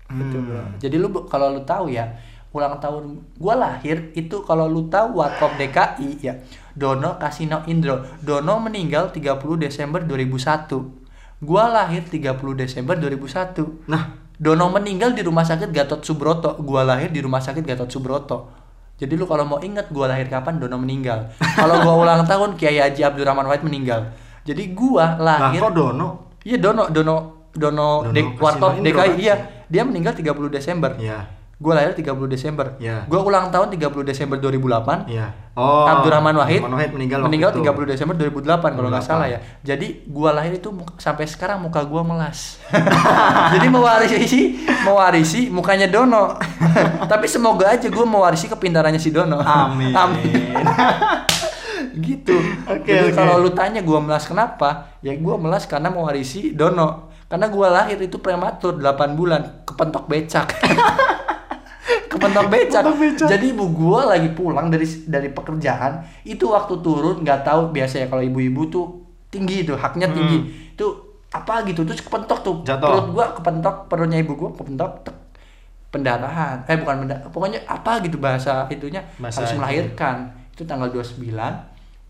[0.04, 0.46] Gitu, Hmm.
[0.46, 0.62] bro.
[0.78, 2.06] Jadi lu kalau lu tahu ya,
[2.50, 6.34] ulang tahun gua lahir itu kalau lu tahu Warkop DKI ya,
[6.74, 8.02] Dono Kasino Indro.
[8.18, 11.40] Dono meninggal 30 Desember 2001.
[11.42, 13.86] Gua lahir 30 Desember 2001.
[13.86, 16.58] Nah, Dono meninggal di rumah sakit Gatot Subroto.
[16.58, 18.50] Gua lahir di rumah sakit Gatot Subroto.
[18.94, 21.30] Jadi lu kalau mau inget gua lahir kapan, Dono meninggal.
[21.58, 24.10] kalau gua ulang tahun Kiai Haji Abdurrahman Wahid meninggal.
[24.42, 26.08] Jadi gua lah lahir kok Dono?
[26.44, 27.16] Iya Dono Dono
[27.54, 29.14] Dono, Dono Dek- Indro, DKI kan?
[29.14, 29.34] iya.
[29.70, 30.98] Dia meninggal 30 Desember.
[30.98, 31.22] Iya.
[31.62, 32.74] Gua lahir 30 Desember.
[32.82, 33.06] Iya.
[33.06, 35.06] Gua ulang tahun 30 Desember 2008.
[35.06, 35.30] Iya.
[35.54, 35.86] Oh.
[35.86, 37.62] Abdurrahman Wahid, Abdurrahman Wahid meninggal meninggal itu.
[37.62, 39.06] 30 Desember 2008 kalau nggak 2008.
[39.06, 39.38] salah ya.
[39.62, 40.66] Jadi gua lahir itu
[40.98, 42.58] sampai sekarang muka gua melas.
[43.54, 46.34] Jadi mewarisi mewarisi mukanya Dono.
[47.10, 49.38] Tapi semoga aja gua mewarisi kepintarannya si Dono.
[49.38, 49.94] Amin.
[52.02, 52.34] gitu.
[52.66, 53.18] Oke, Jadi oke.
[53.18, 54.98] kalau lu tanya gua melas kenapa?
[55.06, 57.14] Ya gua melas karena mewarisi Dono.
[57.30, 60.50] Karena gua lahir itu prematur 8 bulan kepentok becak.
[62.08, 62.82] Kepentok becak.
[62.82, 63.28] Kepentok becak.
[63.28, 68.06] Jadi ibu gua lagi pulang dari dari pekerjaan, itu waktu turun nggak tahu biasa ya
[68.08, 68.86] kalau ibu-ibu tuh
[69.28, 70.38] tinggi tuh, haknya tinggi.
[70.72, 70.86] Itu
[71.28, 72.56] apa gitu terus kepentok tuh.
[72.62, 72.66] Hmm.
[72.66, 72.88] Jatuh.
[72.88, 75.16] Perut gua kepentok, perutnya ibu gua kepentok tek.
[75.90, 76.66] pendarahan.
[76.66, 79.58] Eh bukan pendarahan, pokoknya apa gitu bahasa itunya Bahasa harus itu.
[79.62, 80.16] melahirkan.
[80.50, 81.30] Itu tanggal 29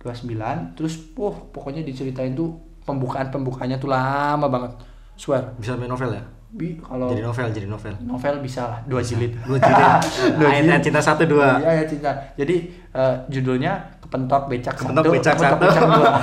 [0.00, 2.52] 29 terus puh pokoknya diceritain tuh
[2.84, 4.72] pembukaan pembukaannya tuh lama banget.
[5.16, 5.52] Swear.
[5.56, 6.24] Bisa main novel ya?
[6.54, 7.94] Bi kalau Jadi novel, jadi novel.
[8.00, 9.86] novel bisa lah dua jilid Dua jilid.
[10.38, 10.82] Dua Ayat jilid.
[10.86, 11.58] cinta satu dua.
[11.58, 12.56] iya ya cinta jadi
[12.90, 15.82] eh, judulnya kepentok becak Kepentok satu becak kepentok satu.
[15.82, 16.10] becak dua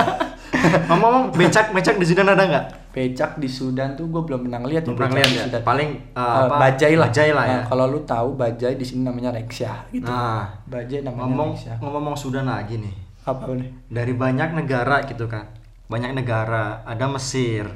[0.61, 2.65] Ngomong-ngomong, becak becak di Sudan ada nggak?
[2.91, 5.43] becak di Sudan tuh gue belum pernah lihat Belum ya pernah becak lihat ya?
[5.49, 5.61] Sudan.
[5.63, 7.51] Paling, Eh, apa, bajai lah bajai lah ya.
[7.51, 11.73] Nah, kalau lu tahu bajai di sini namanya Rexia gitu Nah, bajai namanya ngomong Rexia
[11.77, 12.95] ngomong Sudan lagi nih.
[13.21, 15.49] apa nih Dari banyak negara gitu kan.
[15.85, 17.67] Banyak negara, ada Mesir,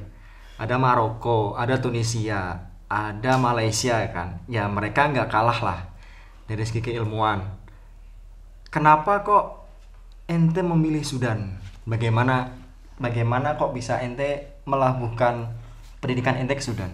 [0.55, 4.39] ada Maroko, ada Tunisia, ada Malaysia kan.
[4.47, 5.79] Ya mereka nggak kalah lah
[6.45, 7.43] dari segi keilmuan.
[8.69, 9.67] Kenapa kok
[10.27, 11.59] ente memilih Sudan?
[11.83, 12.51] Bagaimana
[12.97, 15.51] bagaimana kok bisa ente melabuhkan
[15.99, 16.91] pendidikan ente ke Sudan?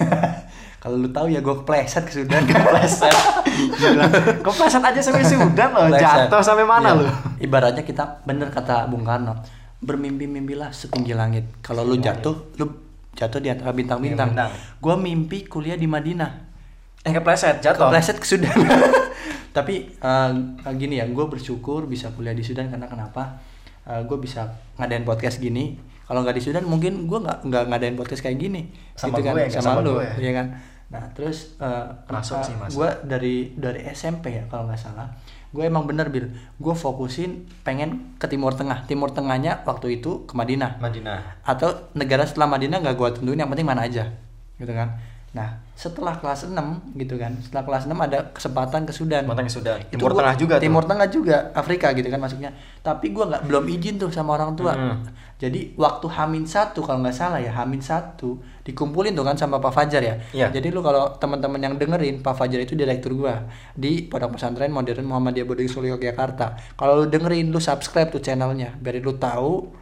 [0.80, 3.12] kalau lu tahu ya gue kepleset ke Sudan Kepleset.
[4.40, 5.92] Kepleset aja sampai Sudan loh.
[5.92, 7.00] Jatuh sampai mana Iya.
[7.00, 7.04] lu?
[7.40, 9.36] ibaratnya kita bener kata Bung Karno
[9.80, 11.44] bermimpi-mimpilah setinggi langit.
[11.64, 12.68] Kalau lu jatuh lu
[13.16, 14.32] jatuh di antara bintang-bintang.
[14.32, 14.52] Bintang.
[14.54, 16.48] gue mimpi kuliah di Madinah.
[17.00, 17.88] Eh kepleset, jatuh.
[17.88, 18.52] kepleset ke Sudan.
[19.56, 20.30] Tapi eh,
[20.76, 23.40] gini ya gue bersyukur bisa kuliah di Sudan karena kenapa?
[24.06, 24.46] Gue bisa
[24.78, 25.74] ngadain podcast gini.
[26.06, 28.70] Kalau nggak di Sudan mungkin gue nggak nggak ngadain podcast kayak gini.
[28.94, 29.34] Sama gitu kan?
[29.34, 30.06] gue, sama, sama lu gue.
[30.22, 30.46] ya kan?
[30.90, 32.76] Nah terus eh, Masuk sih, masuk.
[32.82, 35.08] gue dari dari SMP ya kalau nggak salah
[35.50, 40.32] gue emang bener bil gue fokusin pengen ke Timur Tengah Timur Tengahnya waktu itu ke
[40.32, 41.42] Madinah Madinah.
[41.42, 44.06] atau negara setelah Madinah nggak gue tentuin yang penting mana aja
[44.56, 44.94] gitu kan
[45.30, 46.54] nah setelah kelas 6
[46.96, 49.78] gitu kan setelah kelas 6 ada kesempatan ke Sudan Timur Tengah Sudan.
[49.80, 50.62] Itu Timur gua- Tengah juga tuh.
[50.62, 54.54] Timur Tengah juga Afrika gitu kan masuknya tapi gua nggak belum izin tuh sama orang
[54.54, 55.02] tua Hmm.
[55.40, 59.72] Jadi waktu Hamin satu kalau nggak salah ya Hamin satu dikumpulin tuh kan sama Pak
[59.72, 60.20] Fajar ya?
[60.36, 60.52] Iya.
[60.52, 65.08] jadi lu kalau teman-teman yang dengerin Pak Fajar itu direktur gua di Pondok Pesantren Modern
[65.08, 66.76] Muhammadiyah Boarding School Yogyakarta.
[66.76, 69.72] Kalau lu dengerin lu subscribe tuh channelnya biar lu tahu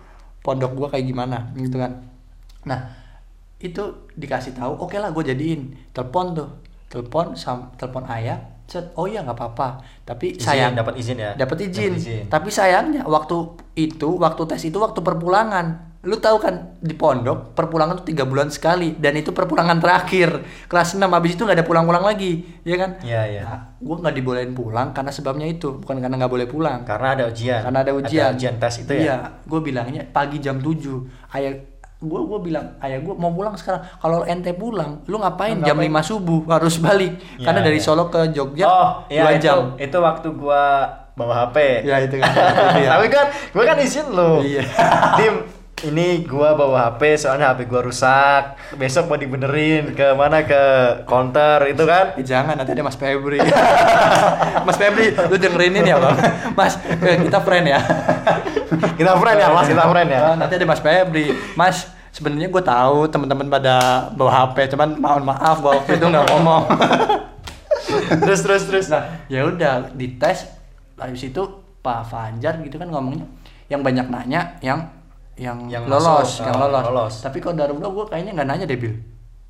[0.46, 2.06] pondok gua kayak gimana gitu kan?
[2.62, 2.94] Nah
[3.58, 5.90] itu dikasih tahu oke lah gue jadiin.
[5.90, 6.48] Telepon tuh
[6.86, 11.32] telepon sam telepon ayah set oh iya nggak apa-apa tapi Izin, sayang dapat izin ya?
[11.32, 11.92] dapat izin.
[11.96, 12.24] Izin.
[12.28, 13.36] tapi sayangnya waktu
[13.80, 18.54] itu waktu tes itu waktu perpulangan lu tahu kan di pondok perpulangan tuh tiga bulan
[18.54, 20.30] sekali dan itu perpulangan terakhir
[20.70, 23.42] kelas 6 habis itu nggak ada pulang-pulang lagi ya kan Iya, iya.
[23.42, 27.24] nah, gue nggak dibolehin pulang karena sebabnya itu bukan karena nggak boleh pulang Karena ada
[27.26, 27.66] ujian.
[27.66, 29.16] karena ada ujian ujian tes itu iya, ya.
[29.42, 31.58] gue bilangnya pagi jam 7 ayah
[31.98, 35.74] gue gue bilang ayah gue mau pulang sekarang kalau ente pulang lu ngapain Lu jam
[35.74, 36.06] 5 ngapain?
[36.06, 37.82] subuh harus balik Iya, karena dari iya.
[37.82, 40.62] Solo ke Jogja oh, iya dua itu, jam itu waktu gua
[41.12, 41.82] bawa HP.
[41.82, 42.90] ya itu kan Itu ya.
[42.94, 44.38] Tapi kan gua kan izin lo.
[44.38, 44.62] Iya.
[45.18, 45.34] Dim,
[45.86, 48.58] ini gua bawa HP soalnya HP gua rusak.
[48.74, 50.62] Besok mau dibenerin ke mana ke
[51.06, 52.18] counter itu kan.
[52.18, 53.38] Eh, jangan nanti ada Mas Febri
[54.66, 56.16] Mas Febri lu dengerin ini ya bang
[56.56, 57.80] Mas eh, kita friend ya
[58.98, 60.20] Kita friend ya, Mas, kita friend ya.
[60.20, 61.76] Ah, nanti ada Mas Febri Mas
[62.10, 66.62] sebenarnya gue tahu teman-teman pada bawa HP cuman mohon maaf bahwa waktu itu nggak ngomong
[68.26, 68.86] terus terus terus.
[68.90, 70.50] nah ya udah dites
[70.98, 71.42] habis itu
[71.78, 73.28] Pak Fajar gitu kan ngomongnya
[73.70, 74.97] yang banyak nanya yang
[75.38, 76.84] yang, Yang lolos masuk, yang oh, lolos.
[76.84, 77.14] lolos.
[77.22, 78.94] tapi kalau Darullah gue kayaknya nggak nanya deh Bil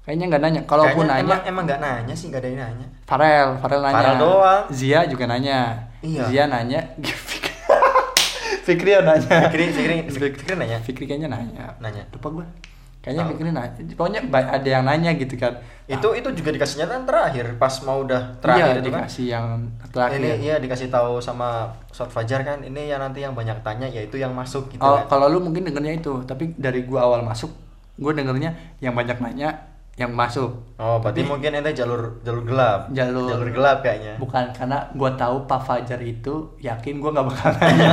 [0.05, 2.87] kayaknya nggak nanya kalaupun nanya emang emang nggak nanya sih, nggak ada yang nanya.
[3.05, 4.63] Farel Farel nanya Farel doang.
[4.71, 5.59] Zia juga nanya
[6.01, 6.23] Iya.
[6.29, 6.81] Zia nanya
[8.69, 9.97] Fikri nanya Fikri, Fikri,
[10.35, 10.79] Fikri nanya.
[10.81, 12.05] Fikri kayaknya nanya Nanya.
[12.13, 12.47] lupa gue
[12.99, 13.31] kayaknya Tahu.
[13.33, 15.55] Fikri nanya pokoknya ada yang nanya gitu kan
[15.87, 19.01] Itu itu juga dikasihnya kan terakhir pas mau udah iya terakhir itu kan.
[19.01, 19.47] dikasih yang
[19.89, 23.89] terakhir Ini iya dikasih tahu sama Ustadz Fajar kan, ini yang nanti yang banyak tanya
[23.89, 25.09] yaitu yang masuk gitu Oh, kan.
[25.09, 27.49] kalau lu mungkin dengernya itu, tapi dari gua awal masuk,
[27.97, 29.68] gua dengernya yang banyak nanya
[29.99, 30.55] yang masuk.
[30.79, 32.87] Oh, berarti Tapi mungkin ente jalur jalur gelap.
[32.89, 34.15] Jalur- jalur gelap kayaknya.
[34.15, 37.91] bukan karena gua tahu Pak Fajar itu yakin gua nggak bakal nanya.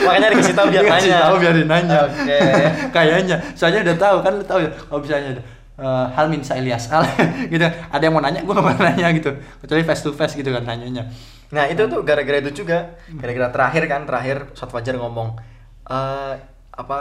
[0.00, 1.20] Makanya dikasih tahu biar Dikasih nanya.
[1.20, 1.98] tahu biar nanya.
[2.06, 2.38] Oke.
[2.94, 5.42] Kayaknya, soalnya udah tahu kan lu tahu ya, kalau misalnya ada
[5.74, 7.02] eh, hal min sa Ilyas Al
[7.52, 10.50] gitu ada yang mau nanya gua nggak mau nanya gitu kecuali face to face gitu
[10.50, 11.10] kan nanyanya
[11.50, 12.98] Nah, itu tuh gara-gara itu juga.
[13.08, 15.38] Gara-gara terakhir kan, terakhir Ustadz Fajar ngomong
[15.84, 16.34] eh
[16.72, 16.98] apa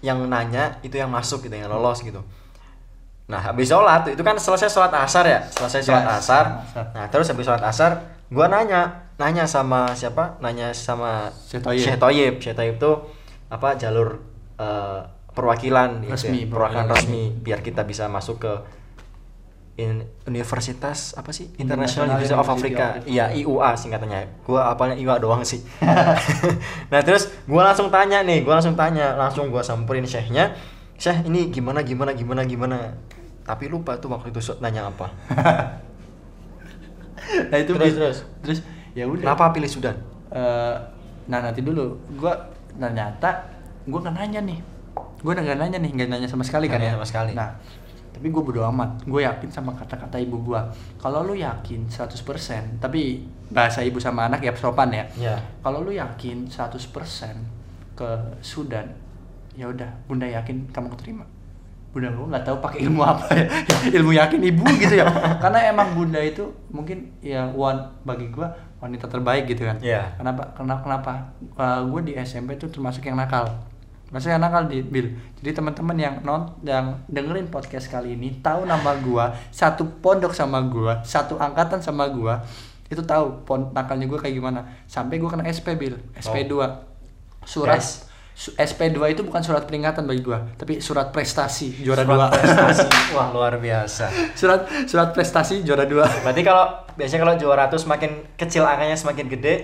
[0.00, 2.20] yang nanya itu yang masuk gitu, yang lolos gitu.
[3.24, 6.44] Nah, habis sholat, itu kan selesai sholat asar ya, selesai sholat Ya, asar.
[6.92, 10.36] Nah, terus habis sholat asar, gua nanya, nanya sama siapa?
[10.38, 11.64] Nanya sama Syekh
[11.96, 12.36] Thoyib.
[12.36, 13.00] Syekh Thoyib tuh
[13.48, 14.20] apa jalur
[14.60, 15.00] eh,
[15.32, 17.22] perwakilan gitu Resmi, ya, perwakilan perwakilan resmi.
[17.40, 18.52] biar kita bisa masuk ke
[19.76, 21.50] in- universitas apa sih?
[21.58, 22.86] International University of Africa.
[23.02, 24.46] Iya IUA singkatannya.
[24.46, 25.64] Gua apalnya IUA doang sih.
[26.92, 30.54] Nah terus gua langsung tanya nih gua langsung tanya langsung gua samperin syekhnya
[30.98, 32.78] syekh ini gimana gimana gimana gimana?
[33.44, 35.06] Tapi lupa tuh waktu itu nanya apa.
[37.24, 38.18] Nah itu Terus, terus.
[38.44, 38.58] terus
[38.92, 39.32] ya udah.
[39.32, 39.96] Kenapa pilih Sudan?
[40.28, 40.76] Eh,
[41.24, 41.96] nah nanti dulu.
[42.20, 42.36] Gua
[42.76, 43.48] ternyata
[43.88, 44.58] gua nggak nanya nih.
[45.24, 46.94] Gua nggak nanya nih nggak nanya sama sekali kan ya?
[46.94, 47.32] sama sekali.
[47.32, 47.56] nah
[48.14, 49.02] tapi gue bodo amat.
[49.10, 50.70] Gue yakin sama kata-kata ibu gua.
[51.02, 55.04] Kalau lu yakin 100% tapi bahasa ibu sama anak ya sopan ya.
[55.18, 55.34] Ya
[55.66, 56.78] kalau lu yakin 100%
[57.98, 58.86] ke Sudan
[59.54, 61.24] ya udah bunda yakin kamu keterima
[61.94, 63.46] bunda gue nggak tahu pakai ilmu apa ya
[64.02, 65.06] ilmu yakin ibu gitu ya
[65.38, 66.42] karena emang bunda itu
[66.74, 68.50] mungkin ya wan bagi gua
[68.82, 70.18] wanita terbaik gitu kan Iya.
[70.18, 71.12] kenapa kenapa kenapa
[71.86, 73.46] gue di SMP tuh termasuk yang nakal
[74.14, 75.10] Maksudnya yang nakal di Bill.
[75.42, 80.62] Jadi teman-teman yang non yang dengerin podcast kali ini tahu nama gua, satu pondok sama
[80.70, 82.38] gua, satu angkatan sama gua,
[82.86, 84.62] itu tahu pon nakalnya gua kayak gimana.
[84.86, 86.54] Sampai gua kena SP Bill, SP2.
[87.42, 88.06] Surat Yes.
[88.34, 92.26] Su- SP2 itu bukan surat peringatan bagi gua, tapi surat prestasi juara Surat dua.
[92.28, 96.02] prestasi wah luar biasa surat surat prestasi juara dua.
[96.20, 99.54] berarti kalau biasanya kalau juara tuh semakin kecil angkanya semakin gede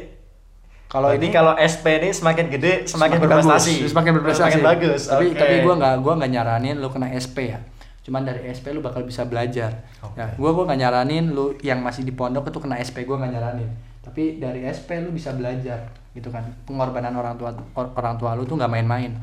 [0.87, 4.43] Kalau ini kalau SP ini semakin gede semakin, berprestasi bagus, semakin berprestasi.
[4.51, 5.37] semakin bagus Tapi Oke.
[5.37, 7.63] tapi gua nggak gua nggak nyaranin lu kena SP ya.
[8.01, 10.15] cuman dari SP lu bakal bisa belajar Oke.
[10.17, 13.33] ya gua gua nggak nyaranin lu yang masih di pondok itu kena SP gua nggak
[13.33, 16.43] nyaranin tapi dari SP lu bisa belajar gitu kan.
[16.65, 19.15] Pengorbanan orang tua or- orang tua lu tuh nggak main-main.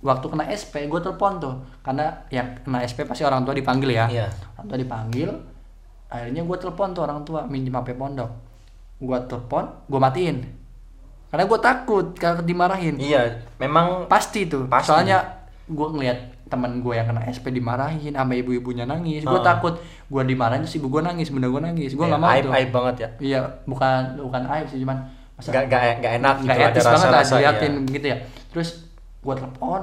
[0.00, 1.54] Waktu kena SP gue telepon tuh.
[1.80, 4.06] Karena yang kena SP pasti orang tua dipanggil ya.
[4.08, 4.26] Iya.
[4.56, 5.30] orang tua dipanggil
[6.08, 8.30] akhirnya gue telepon tuh orang tua minjem HP pondok.
[8.98, 10.38] Gue telepon gue matiin.
[11.30, 12.94] Karena gue takut kalau dimarahin.
[12.94, 14.70] Iya, memang pasti tuh.
[14.70, 14.94] Pasti.
[14.94, 15.18] soalnya
[15.66, 19.26] gue ngeliat temen gue yang kena SP dimarahin sama ibu-ibunya nangis.
[19.26, 19.42] Gue Heeh.
[19.42, 19.74] takut
[20.06, 21.90] gue dimarahin terus ibu gue nangis bunda gue nangis.
[21.98, 22.52] Gue ya, nggak mau aib tuh.
[22.54, 23.08] aib banget ya.
[23.18, 24.98] iya bukan bukan aib sih cuman
[25.34, 27.90] masa Gak, gak, gak enak nggak gitu, etis banget lah rasa-rasa, diliatin iya.
[27.90, 28.16] gitu ya
[28.48, 28.68] terus
[29.18, 29.80] gue telepon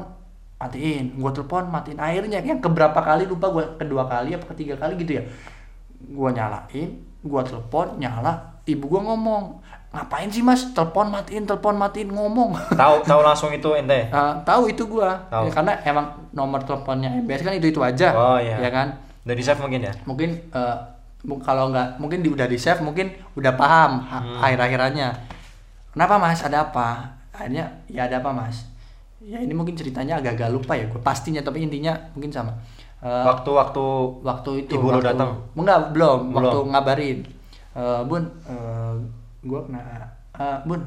[0.58, 4.94] matiin gue telepon matiin akhirnya yang keberapa kali lupa gue kedua kali apa ketiga kali
[4.96, 5.24] gitu ya
[6.02, 8.34] gue nyalain gue telepon nyala
[8.64, 9.44] ibu gue ngomong
[9.92, 14.08] ngapain sih mas telepon matiin telepon matiin ngomong Tahu tahu langsung itu ente.
[14.08, 15.44] Ah, tahu itu gua Tahu.
[15.44, 18.56] Ya, karena emang nomor teleponnya MBS kan itu itu aja Oh, iya.
[18.58, 19.92] ya kan Udah di save mungkin ya?
[20.06, 20.30] mungkin
[21.22, 24.40] mu- kalau nggak mungkin di, udah di save mungkin udah paham Hmm.
[24.40, 25.10] akhir akhirannya
[25.92, 26.40] kenapa mas?
[26.40, 26.88] Ada apa?
[27.32, 28.68] Akhirnya ya ada apa mas?
[29.22, 32.52] Ya ini mungkin ceritanya agak-agak lupa ya gue pastinya tapi intinya mungkin sama.
[33.02, 33.84] Eh, Waktu-waktu
[34.22, 35.32] waktu itu Ibu waktu- datang?
[35.54, 36.38] enggak belum, Belum.
[36.38, 37.20] waktu ngabarin.
[37.72, 38.94] Eh, bun eh,
[39.42, 39.82] gua kena
[40.36, 40.82] eh, bun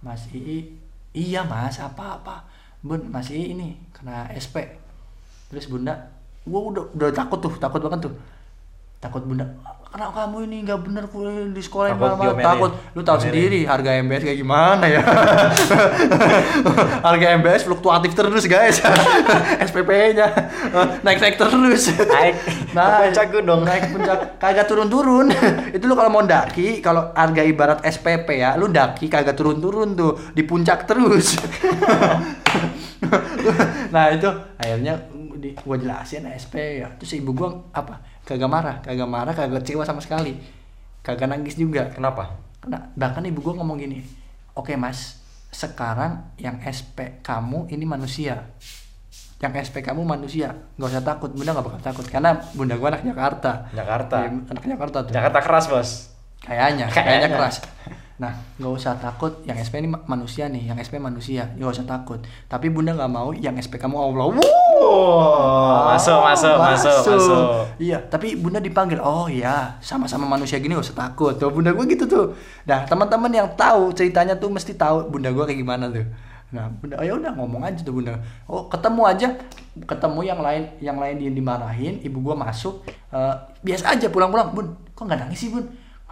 [0.00, 0.66] mas ii
[1.12, 2.36] iya mas apa apa
[2.80, 4.56] bun mas ii ini kena sp
[5.46, 5.92] terus bunda
[6.42, 8.14] gua udah udah takut tuh takut banget tuh.
[8.98, 9.44] Takut bunda
[9.90, 12.46] kenapa kamu ini nggak bener kuliah di sekolah yang Takut diomelin.
[12.46, 12.72] takut.
[12.94, 13.24] Lu tahu Diomelin.
[13.26, 15.02] sendiri harga MBS kayak gimana ya?
[17.06, 18.78] Harga MBS fluktuatif terus guys.
[19.66, 20.26] SPP-nya
[21.02, 21.90] naik-naik terus.
[21.90, 22.34] Naik.
[22.70, 23.60] Ke puncak gunung.
[23.66, 24.18] naik puncak.
[24.38, 25.26] Kagak turun-turun.
[25.74, 30.14] Itu lu kalau mau daki kalau harga ibarat SPP ya lu daki kagak turun-turun tuh.
[30.30, 31.34] Di puncak terus.
[33.90, 35.02] Nah itu akhirnya
[35.34, 36.88] di, gua jelasin SP ya.
[36.94, 40.38] Terus ibu gua apa kagak marah kagak marah kagak kecewa sama sekali
[41.02, 42.38] kagak nangis juga Kenapa?
[42.68, 44.04] Nah, bahkan ibu gua ngomong gini,
[44.52, 45.16] oke mas,
[45.48, 48.52] sekarang yang SP kamu ini manusia,
[49.40, 53.08] yang SP kamu manusia, nggak usah takut, bunda nggak bakal takut, karena bunda gua anak
[53.08, 53.72] Jakarta.
[53.72, 54.16] Jakarta.
[54.28, 55.12] Iya, anak Jakarta tuh.
[55.16, 55.90] Jakarta keras, Bos.
[56.44, 57.04] Kayaknya, Kayaknya.
[57.04, 57.56] kayaknya keras.
[58.20, 61.88] Nah, nggak usah takut, yang SP ini ma- manusia nih, yang SP manusia, nggak usah
[61.88, 62.20] takut.
[62.52, 64.28] Tapi bunda nggak mau yang SP kamu Allah.
[64.80, 67.44] Oh, masuk, masuk, masuk, masuk.
[67.80, 69.00] Iya, tapi bunda dipanggil.
[69.00, 71.32] Oh iya, sama-sama manusia gini gak usah takut.
[71.40, 72.36] Tuh bunda gue gitu tuh.
[72.68, 76.04] Nah, teman-teman yang tahu ceritanya tuh mesti tahu bunda gue kayak gimana tuh.
[76.50, 78.18] Nah, bunda, oh ya udah ngomong aja tuh bunda.
[78.50, 79.28] Oh, ketemu aja,
[79.86, 82.82] ketemu yang lain, yang lain dia dimarahin, ibu gua masuk,
[83.14, 85.62] eh, biasa aja pulang-pulang, bun, kok nggak nangis sih bun?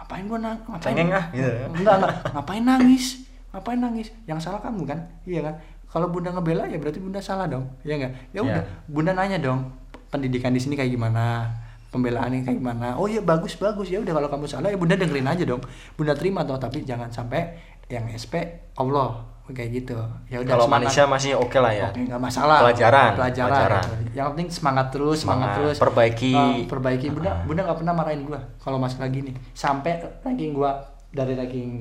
[0.09, 0.81] Ngapain gua nang, ngapain?
[0.89, 1.65] Cengeng ah, gitu ya.
[1.69, 3.05] Enggak, enggak, ngapain nangis?
[3.53, 4.07] Ngapain nangis?
[4.25, 5.53] Yang salah kamu kan, iya kan?
[5.85, 8.33] Kalau bunda ngebela ya berarti bunda salah dong, iya nggak?
[8.33, 8.89] Ya udah, Iya.
[8.89, 9.69] bunda nanya dong,
[10.09, 11.45] pendidikan di sini kayak gimana?
[11.93, 12.97] Pembelaannya kayak gimana?
[12.97, 15.61] Oh iya bagus bagus ya udah kalau kamu salah ya bunda dengerin aja dong,
[15.93, 17.53] bunda terima toh tapi jangan sampai
[17.85, 18.33] yang SP
[18.81, 19.97] Allah kayak gitu.
[20.27, 21.89] Ya udah Kalau manusia masih oke lah ya.
[21.89, 22.57] Oke, nggak masalah.
[22.61, 23.49] Pelajaran, Pelajaran.
[23.49, 23.83] pelajaran.
[23.83, 24.11] gitu.
[24.13, 25.75] Yang penting semangat terus, semangat, Semangat, terus.
[25.77, 26.33] perbaiki.
[26.33, 27.07] Eh, perbaiki.
[27.09, 27.31] Bunda.
[27.43, 29.31] Bunda nggak pernah marahin gua kalau masalah gini.
[29.51, 30.77] Sampai ranking gua
[31.09, 31.75] dari ranking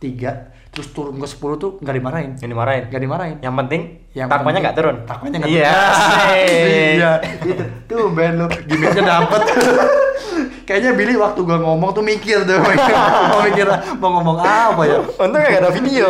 [0.00, 2.30] 3 terus turun ke 10 tuh nggak dimarahin.
[2.38, 2.84] Ini marahin.
[2.88, 3.36] Nggak dimarahin.
[3.40, 4.96] Yang penting Yang takwanya nggak turun.
[5.04, 5.70] Takwanya nggak Iya.
[5.70, 6.30] turun.
[6.96, 7.10] iya,
[7.44, 7.64] itu.
[7.84, 9.40] Tuh ben lu gimmicknya dapet.
[10.70, 12.62] Kayaknya Billy waktu gua ngomong tuh mikir tuh,
[13.34, 13.66] mau mikir
[13.98, 15.02] mau ngomong apa ya.
[15.02, 16.08] Untung nggak ada video.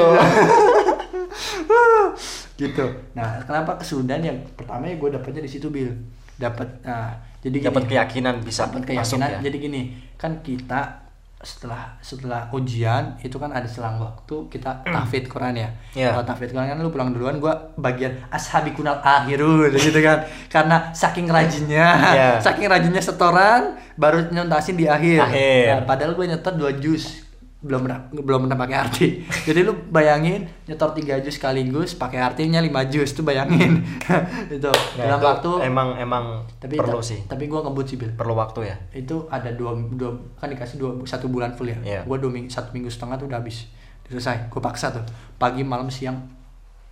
[2.60, 2.84] gitu.
[3.14, 5.90] Nah, kenapa kesudahan yang pertama ya gue dapetnya di situ Bill.
[6.36, 9.30] Dapat nah, jadi Dapat keyakinan bisa dapat masuk keyakinan.
[9.30, 9.38] ya.
[9.48, 9.82] Jadi gini,
[10.16, 11.00] kan kita
[11.40, 15.72] setelah setelah ujian itu kan ada selang waktu kita tahfidz Quran ya.
[15.96, 16.12] Iya.
[16.12, 20.20] Kalau Quran kan lu pulang duluan gua bagian ashabi kunal akhirul gitu kan.
[20.52, 22.28] Karena saking rajinnya, Iya.
[22.44, 25.32] saking rajinnya setoran baru nyuntasin di akhir.
[25.32, 25.64] Akhir.
[25.72, 27.24] Nah, padahal gue nyetor 2 jus
[27.60, 29.06] belum pernah belum pernah pakai arti.
[29.46, 33.84] Jadi lu bayangin nyetor 3 jus sekaligus pakai artinya 5 jus tuh bayangin.
[34.48, 34.64] itu
[34.96, 36.24] Nah, dalam itu waktu emang emang
[36.56, 37.20] tapi perlu ta- sih.
[37.22, 38.76] Tapi gua ngebut sih Bil Perlu waktu ya.
[38.90, 42.00] itu ada dua, dua kan dikasih dua satu bulan full ya Iya.
[42.02, 43.68] gua dua minggu satu minggu setengah tuh udah habis
[44.04, 45.04] selesai gue paksa tuh
[45.36, 46.18] pagi malam siang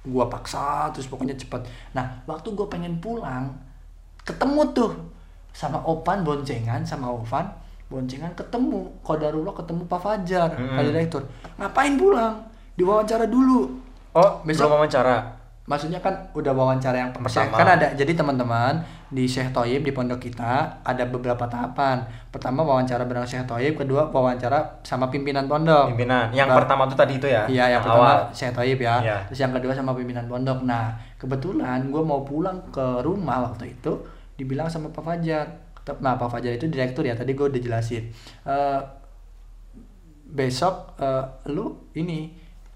[0.05, 3.51] gua paksa terus pokoknya cepet nah waktu gue pengen pulang
[4.23, 4.93] ketemu tuh
[5.51, 7.43] sama Opan boncengan sama Ovan
[7.89, 10.77] boncengan ketemu kodarullah ketemu Pak Fajar Mm-mm.
[10.77, 11.23] Pak Direktur
[11.57, 12.37] ngapain pulang
[12.75, 15.17] diwawancara dulu Oh, Besok- belum wawancara.
[15.65, 17.53] maksudnya kan udah wawancara yang Pertama.
[17.55, 20.49] kan ada jadi teman-teman di Syekh Toyib di pondok kita
[20.83, 26.29] ada beberapa tahapan pertama wawancara bareng Syekh Toyib kedua wawancara sama pimpinan pondok Pimpinan.
[26.31, 27.45] Yang pertama tuh tadi itu ya.
[27.47, 28.33] iya yang, pertama awal.
[28.33, 29.17] Syekh Toyib ya Iya.
[29.27, 33.93] terus yang kedua sama pimpinan pondok nah kebetulan gue mau pulang ke rumah waktu itu
[34.35, 35.45] dibilang sama Pak Fajar
[36.05, 38.05] nah Pak Fajar itu direktur ya tadi gue udah jelasin.
[38.45, 38.81] Eh,
[40.29, 42.29] besok eh, lu ini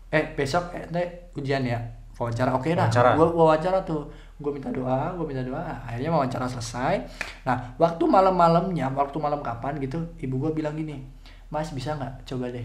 [0.08, 1.80] eh besok ente ujian ya
[2.16, 2.56] wawancara.
[2.56, 3.10] Oke dah Wawancara.
[3.16, 4.08] gue wawancara tuh.
[4.42, 6.94] Gue minta doa gue minta doa akhirnya wawancara selesai.
[7.46, 11.00] Nah waktu malam-malamnya waktu malam kapan gitu ibu gue bilang gini
[11.52, 12.24] mas bisa nggak?
[12.28, 12.64] Coba deh.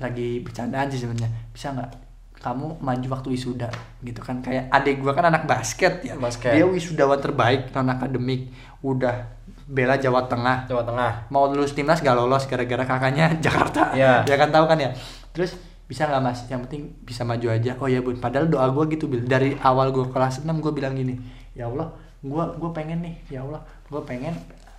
[0.00, 1.30] Lagi bercandaan sih sebenarnya.
[1.52, 1.90] Bisa nggak?
[2.38, 3.68] Kamu maju waktu wisuda.
[4.02, 6.14] Gitu kan kayak adik gue kan anak basket ya.
[6.16, 6.56] Basket.
[6.56, 8.50] dia wisudawan terbaik non akademik.
[8.82, 9.37] Udah
[9.68, 10.64] bela Jawa Tengah.
[10.64, 11.28] Jawa Tengah.
[11.28, 13.92] Mau lulus timnas gak lolos gara-gara kakaknya Jakarta.
[13.92, 14.24] Iya.
[14.24, 14.90] ya kan tahu kan ya?
[15.36, 16.48] Terus bisa nggak mas?
[16.48, 17.72] Yang penting bisa maju aja.
[17.78, 18.16] Oh ya bun.
[18.16, 19.28] Padahal doa gue gitu Bil.
[19.28, 21.16] dari awal gue kelas 6 gue bilang gini
[21.52, 24.34] ya Allah gue gue pengen nih ya Allah gue pengen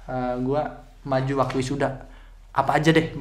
[0.09, 0.61] eh, gue
[1.05, 1.89] maju waktu wisuda.
[2.49, 3.13] Apa aja deh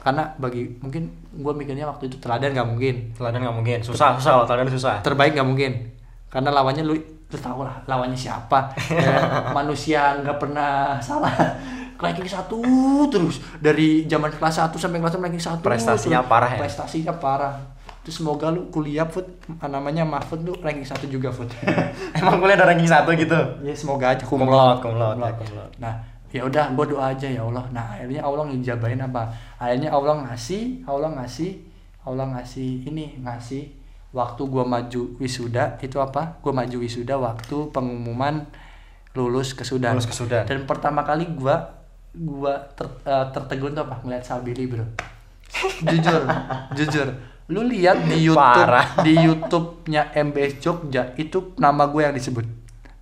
[0.00, 3.12] karena bagi mungkin gue mikirnya waktu itu teladan gak mungkin.
[3.18, 3.78] Teladan nggak mungkin.
[3.82, 5.02] Susah susah teladan susah.
[5.02, 5.90] Terbaik gak mungkin.
[6.30, 6.94] Karena lawannya lu
[7.30, 8.74] lu tau lah lawannya siapa.
[8.90, 11.30] Ya, manusia nggak pernah salah.
[12.00, 12.58] Ranking satu
[13.12, 13.38] terus.
[13.60, 16.32] Dari zaman kelas 1 sampai kelas 6 ranking satu Prestasinya terus.
[16.32, 16.58] parah ya?
[16.58, 17.54] prestasinya parah.
[18.00, 19.28] Terus semoga lu kuliah food
[19.60, 21.52] namanya Mahfud lu ranking satu juga food
[22.16, 23.36] emang kuliah ada ranking satu gitu?
[23.60, 24.24] Ya semoga aja.
[24.24, 24.88] Kumlot ya,
[25.20, 25.44] laude.
[25.76, 25.94] nah
[26.32, 27.68] ya udah gue doa aja ya Allah.
[27.68, 29.28] Nah akhirnya Allah ngejabain apa?
[29.60, 31.50] Akhirnya Allah ngasih Allah ngasih
[32.00, 33.79] Allah ngasih ini ngasih
[34.10, 36.38] waktu gue maju wisuda itu apa?
[36.38, 38.46] Gue maju wisuda waktu pengumuman
[39.12, 39.94] lulus ke Sudan.
[39.94, 40.46] Lulus ke Sudan.
[40.46, 41.54] dan pertama kali gue
[42.10, 44.02] gue ter- eh, tertegun tuh apa?
[44.02, 44.86] Ngeliat Sabili bro.
[45.82, 46.22] Jujur
[46.78, 47.08] jujur.
[47.50, 49.02] Lu lihat di YouTube Parah.
[49.02, 52.46] di YouTube-nya MBS Jogja itu nama gue yang disebut.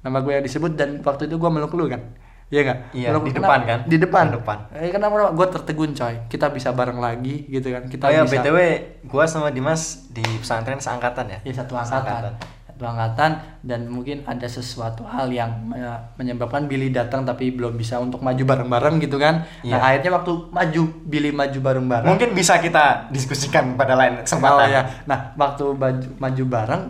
[0.01, 2.01] Nama gue yang disebut dan waktu itu gue meluk lu kan
[2.49, 2.79] Iya nggak?
[2.91, 3.45] Iya, Meluk- di kenapa?
[3.45, 3.79] depan kan?
[3.85, 4.25] Di depan.
[4.25, 4.59] Di depan.
[4.73, 5.15] Eh, kenapa?
[5.31, 6.15] Gue tertegun coy.
[6.27, 7.85] Kita bisa bareng lagi gitu kan.
[7.85, 8.41] Kita oh ya bisa.
[8.41, 8.59] btw
[9.05, 12.41] gua sama Dimas di pesantren seangkatan ya Ya satu angkatan.
[12.65, 13.31] Satu angkatan
[13.61, 15.77] dan mungkin ada sesuatu hal yang me-
[16.17, 19.45] menyebabkan Billy datang tapi belum bisa untuk maju bareng-bareng gitu kan.
[19.61, 19.77] Nah, Iya.
[19.85, 22.09] akhirnya waktu maju Billy maju bareng-bareng.
[22.09, 24.83] mungkin bisa kita diskusikan pada lain Oh kesempatan ya.
[25.05, 26.83] Nah, waktu maju, maju bareng,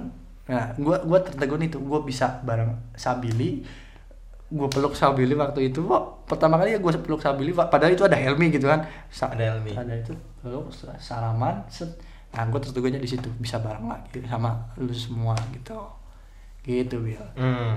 [0.47, 3.65] nah gua gua tertegun itu, gua bisa bareng Sabili.
[4.49, 5.85] Gua peluk Sabili waktu itu.
[5.85, 8.81] Wah, pertama kali ya gua peluk Sabili, padahal itu ada Helmi gitu kan.
[9.09, 9.77] Sa- Ada Helmi.
[9.77, 11.89] Ada itu, peluk salaman, set.
[12.33, 15.77] Nah, gua tertegunnya di situ, bisa bareng lagi sama lu semua gitu.
[16.61, 17.21] Gitu, Bil.
[17.35, 17.77] Hmm.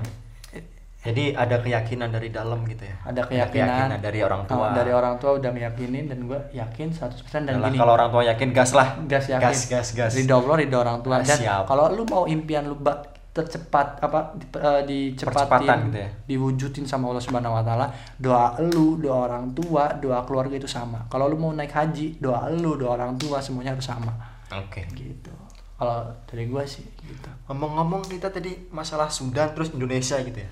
[1.02, 5.34] jadi ada keyakinan dari dalam gitu ya Ada keyakinan, dari orang tua dari orang tua
[5.34, 7.78] udah meyakinin dan gua yakin 100% dan Yalah, gini.
[7.82, 11.02] kalau orang tua yakin gas lah gas yakin gas gas gas ridho Allah ridho orang
[11.02, 15.98] tua Ah, dan kalau lu mau impian lu bak tercepat apa di, eh, dicepatin gitu
[16.04, 16.10] ya.
[16.28, 17.88] diwujudin sama Allah Subhanahu wa taala
[18.20, 21.00] doa lu doa orang tua doa keluarga itu sama.
[21.08, 24.12] Kalau lu mau naik haji doa lu doa orang tua semuanya harus sama.
[24.52, 24.84] Oke.
[24.92, 25.32] Gitu.
[25.80, 27.30] Kalau dari gua sih gitu.
[27.48, 30.50] Ngomong-ngomong kita tadi masalah Sudan terus Indonesia gitu ya.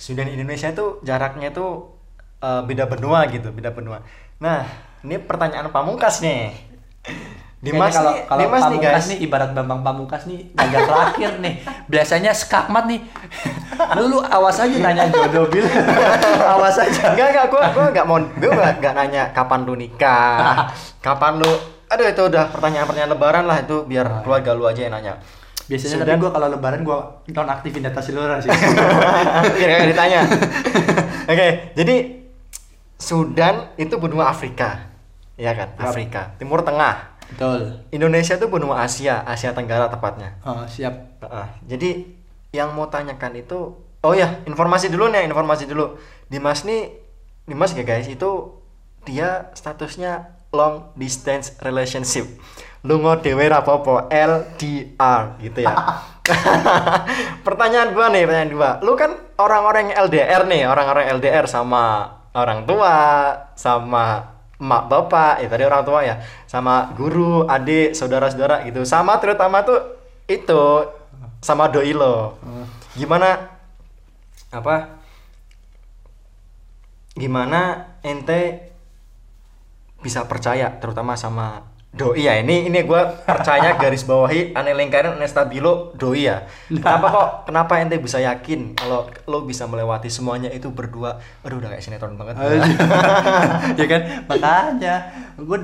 [0.00, 1.92] Sudan Indonesia itu jaraknya itu
[2.40, 4.00] eh, beda benua gitu beda benua.
[4.40, 4.64] Nah
[5.04, 6.56] ini pertanyaan pamungkas nih
[7.64, 11.30] Dimas kalau nih kalau Dimas nih Pamungkas guys nih ibarat Bambang Pamungkas nih agak terakhir
[11.40, 11.54] nih
[11.86, 13.00] biasanya skakmat nih
[13.94, 15.64] lu lu awas aja nanya jodoh bil
[16.54, 20.68] awas aja Enggak, enggak, gua gua enggak mau gua enggak, enggak nanya kapan lu nikah,
[21.04, 21.50] kapan lu
[21.84, 25.14] Aduh itu udah pertanyaan-pertanyaan lebaran lah itu biar keluarga lu aja yang nanya.
[25.64, 28.50] biasanya Sudan- tapi gua kalau lebaran gua nonaktifin data seluruh sih
[29.56, 30.20] enggak ditanya.
[31.24, 31.96] Oke, jadi
[32.94, 34.90] Sudan itu benua Afrika.
[35.34, 35.74] Ya kan?
[35.76, 37.13] Afrika, Timur Tengah.
[37.34, 37.82] Betul.
[37.90, 40.38] Indonesia itu benua Asia, Asia Tenggara tepatnya.
[40.46, 41.18] oh, siap.
[41.20, 41.46] Heeh.
[41.66, 41.90] jadi
[42.54, 43.74] yang mau tanyakan itu
[44.06, 45.98] oh ya informasi dulu nih informasi dulu.
[46.30, 46.94] Dimas nih
[47.44, 48.54] Dimas ya guys itu
[49.04, 52.24] dia statusnya long distance relationship.
[52.84, 55.74] Lungo dewe rapopo LDR gitu ya.
[57.46, 58.70] Pertanyaan gua nih pertanyaan dua.
[58.80, 62.96] Lu kan orang-orang yang LDR nih orang-orang LDR sama orang tua
[63.56, 66.20] sama emak bapak ya tadi orang tua ya.
[66.46, 68.86] Sama guru adik saudara-saudara gitu.
[68.86, 69.80] Sama terutama tuh
[70.30, 70.88] itu
[71.42, 72.38] sama doi lo.
[72.94, 73.50] Gimana
[74.54, 75.02] apa
[77.14, 78.70] gimana ente
[80.02, 85.30] bisa percaya terutama sama doi ya ini ini gue percaya garis bawahi ane lingkaran ane
[85.30, 86.42] stabilo doi ya.
[86.66, 91.22] Kenapa kok kenapa ente bisa yakin kalau lo bisa melewati semuanya itu berdua?
[91.46, 92.34] Aduh udah kayak sinetron banget.
[93.78, 94.26] Ya kan?
[94.26, 94.94] Makanya
[95.38, 95.58] gue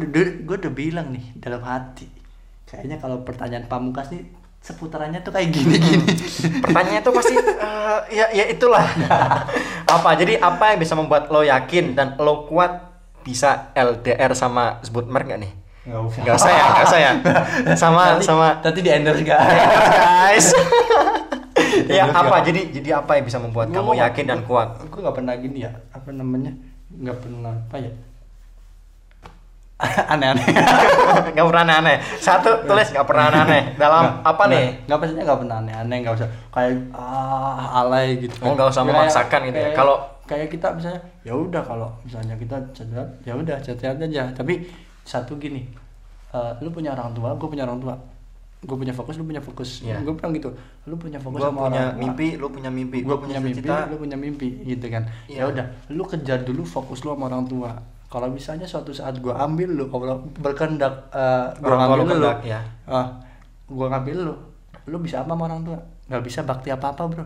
[0.47, 2.07] gue udah bilang nih dalam hati
[2.71, 4.23] kayaknya kalau pertanyaan pamungkas nih
[4.63, 6.07] seputarannya tuh kayak gini gini.
[6.63, 8.87] Pertanyaannya tuh pasti eh, ya ya itulah.
[9.99, 10.15] Apa?
[10.15, 12.87] Jadi apa yang bisa membuat lo yakin dan lo kuat
[13.27, 15.60] bisa LDR sama sebut merek gak nih
[15.91, 17.13] nggak usah Gak usah ya, gak usah ya.
[17.83, 19.43] Sama Nanti- sama nanti di endorse guys
[19.99, 20.47] guys.
[21.91, 25.35] ya apa jadi jadi apa yang bisa membuat kamu yakin dan kuat Gue nggak pernah
[25.35, 26.55] gini ya, apa namanya?
[26.89, 27.93] Nggak pernah apa ya?
[29.81, 30.45] Aneh-aneh.
[31.33, 35.25] nggak pernah aneh satu tulis nggak pernah aneh dalam Nggak, apa nggak, nih Nggak maksudnya
[35.25, 38.35] nggak pernah aneh-aneh, nggak usah kayak ah alay gitu.
[38.45, 39.73] Oh, nggak usah memaksakan gitu ya.
[39.73, 42.87] Kalau- kayak kita misalnya, ya udah kalau misalnya kita chat
[43.25, 44.25] ya udah chat aja.
[44.31, 44.63] Tapi
[45.05, 45.67] satu gini,
[46.35, 47.95] eh, lu punya orang tua, gue punya orang tua.
[48.61, 49.81] Gue punya fokus, lu punya fokus.
[49.81, 50.05] Iya.
[50.05, 50.53] Gue bilang gitu,
[50.85, 52.01] lu punya fokus gue sama punya orang tua.
[52.05, 55.09] mimpi lu punya mimpi gue punya mimpi, cita lu punya mimpi gitu kan.
[55.33, 55.39] Iya.
[55.41, 57.73] Ya udah, lu kejar dulu fokus lu sama orang tua.
[58.11, 62.31] Kalau misalnya suatu saat gua ambil lu, Allah berkehendak eh, gua Orang tua ngambil lu
[62.43, 62.61] ya.
[62.91, 63.07] ah,
[63.71, 64.35] gua ngambil lu,
[64.91, 65.79] lu bisa apa sama orang tua?
[66.11, 67.25] Gak bisa bakti apa apa bro.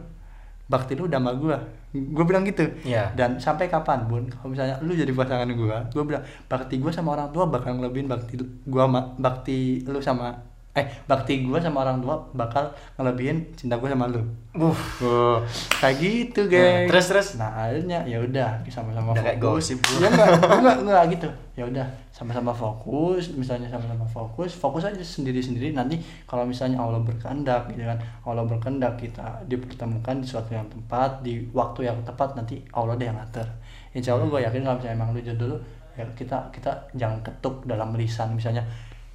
[0.65, 1.57] Bakti lu udah sama gua.
[1.93, 2.65] Gua bilang gitu.
[2.83, 3.13] Iya.
[3.13, 7.15] Dan sampai kapan pun, kalau misalnya lu jadi pasangan gua, gua bilang bakti gua sama
[7.15, 12.19] orang tua bakal ngelebihin bakti sama bakti lu sama eh bakti gua sama orang tua
[12.35, 14.19] bakal ngelebihin cinta gua sama lu.
[14.55, 15.39] uh Oh,
[15.79, 16.87] kayak gitu, Nah, geng.
[16.91, 17.29] terus, terus?
[17.35, 19.75] Nah, akhirnya ya udah sama-sama Udah kayak fokus.
[19.75, 19.79] gosip.
[19.99, 21.29] Ya enggak, enggak, enggak gitu.
[21.55, 27.71] Ya udah, sama-sama fokus, misalnya sama-sama fokus, fokus aja sendiri-sendiri nanti kalau misalnya Allah berkehendak
[27.71, 27.99] gitu kan.
[28.23, 33.07] Allah berkehendak kita dipertemukan di suatu yang tepat, di waktu yang tepat nanti Allah deh
[33.07, 33.47] yang ngatur.
[33.91, 35.59] Insya Allah gue yakin kalau misalnya emang lu jodoh lu,
[35.95, 38.63] ya kita kita jangan ketuk dalam lisan misalnya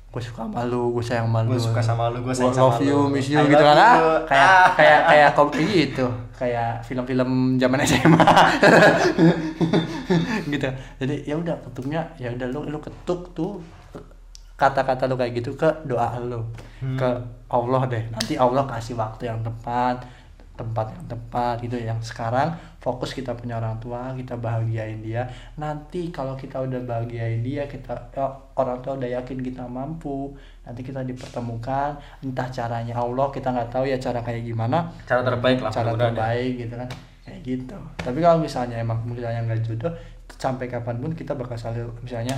[0.10, 2.74] gue suka sama lu, gue sayang sama lu, Gua suka sama lu, gua sayang love
[2.74, 3.14] sama you, lu.
[3.14, 4.10] miss you I gitu love kan ah, you.
[4.26, 4.68] kayak Ah.
[4.74, 8.18] kayak kayak kopi gitu kayak film-film zaman SMA
[10.50, 13.62] gitu jadi ya udah ketuknya ya udah lu lu ketuk tuh
[14.56, 16.42] kata-kata lu kayak gitu ke doa lu
[16.80, 16.96] Hmm.
[16.96, 17.10] ke
[17.50, 20.00] Allah deh nanti Allah kasih waktu yang tepat
[20.60, 22.52] tempat yang tepat gitu yang sekarang
[22.84, 25.24] fokus kita punya orang tua kita bahagiain dia.
[25.56, 28.28] Nanti kalau kita udah bahagiain dia kita ya,
[28.60, 30.36] orang tua udah yakin kita mampu.
[30.68, 33.00] Nanti kita dipertemukan entah caranya.
[33.00, 34.92] Allah kita nggak tahu ya cara kayak gimana.
[35.08, 36.12] Cara terbaik lah, cara ya.
[36.12, 36.90] terbaik gitu kan.
[37.24, 37.78] Kayak gitu.
[38.04, 39.94] Tapi kalau misalnya emang misalnya nggak jodoh
[40.36, 42.38] sampai kapan pun kita bakal selalu misalnya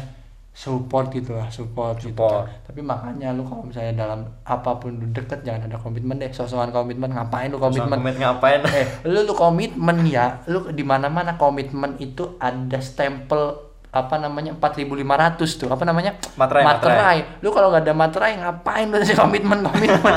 [0.51, 2.43] support gitu lah support, gitu Support.
[2.43, 2.67] kan.
[2.67, 6.27] tapi makanya lu kalau misalnya dalam apa pun lu deket jangan ada komitmen deh.
[6.35, 8.03] Sosokan komitmen ngapain lu komitmen?
[8.03, 8.59] komit ngapain?
[8.67, 10.43] Eh lu lu komitmen ya.
[10.51, 15.67] Lu di mana mana komitmen itu ada stempel apa namanya 4500 tuh.
[15.71, 16.19] Apa namanya?
[16.35, 17.17] Materai, materai.
[17.43, 20.13] lu kalau nggak ada materai ngapain lu sih komitmen komitmen?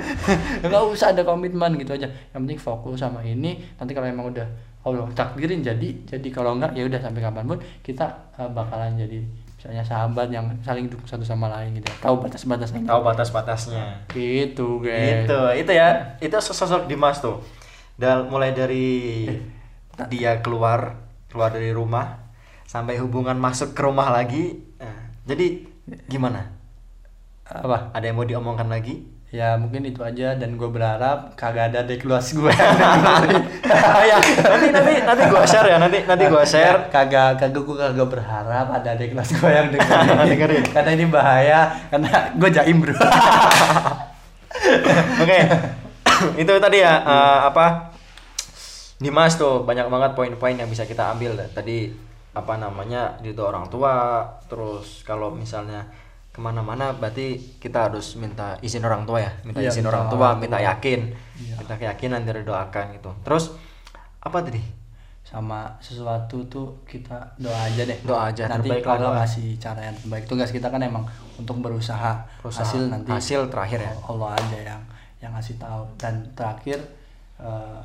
[0.64, 2.08] Nggak usah ada komitmen gitu aja.
[2.08, 3.60] Yang penting fokus sama ini.
[3.76, 4.44] Nanti kalau emang udah
[4.80, 9.20] Allah takdirin jadi jadi kalau nggak ya udah sampai kapan pun kita eh, bakalan jadi
[9.60, 11.96] misalnya sahabat yang saling dukung satu sama lain gitu ya.
[12.00, 17.44] tahu batas-batasnya tahu batas-batasnya gitu guys Gitu, itu ya, itu sosok Dimas tuh.
[18.00, 19.28] Dan mulai dari
[20.08, 20.96] dia keluar
[21.28, 22.24] keluar dari rumah
[22.64, 24.64] sampai hubungan masuk ke rumah lagi.
[24.80, 25.68] Nah, jadi
[26.08, 26.56] gimana?
[27.44, 29.04] apa Ada yang mau diomongkan lagi?
[29.30, 32.50] Ya mungkin itu aja dan gue berharap kagak ada dek luas gue
[34.10, 36.90] ya, nanti nanti nanti gua share ya, nanti nanti gua share.
[36.90, 40.64] kagak kagak gue kagak berharap ada dek kelas gue yang dengerin, Dengerin.
[40.74, 41.60] karena ini bahaya
[41.94, 42.90] karena gue jaim bro
[45.22, 45.38] Oke.
[46.36, 47.94] itu tadi ya eh, apa?
[48.98, 51.88] Dimas tuh banyak banget poin-poin yang bisa kita ambil tadi
[52.34, 55.86] apa namanya itu orang tua terus kalau misalnya
[56.30, 59.32] ke mana-mana berarti kita harus minta izin orang tua ya.
[59.42, 61.00] Minta Iya, izin minta orang tua orang minta yakin.
[61.40, 61.54] Iya.
[61.58, 63.10] minta keyakinan dari doakan gitu.
[63.26, 63.58] Terus
[64.22, 64.62] apa tadi?
[65.26, 67.98] Sama sesuatu tuh kita doa aja deh.
[68.02, 69.22] Doa aja, nanti terbaik doa.
[69.22, 70.24] kasih cara yang terbaik.
[70.26, 71.06] Tugas kita kan emang
[71.38, 72.62] untuk berusaha, Berusaha.
[72.66, 73.92] hasil nanti Hasil terakhir ya.
[74.06, 74.82] Allah aja yang
[75.22, 75.86] yang ngasih tahu.
[75.98, 76.78] Dan terakhir
[77.38, 77.80] eh,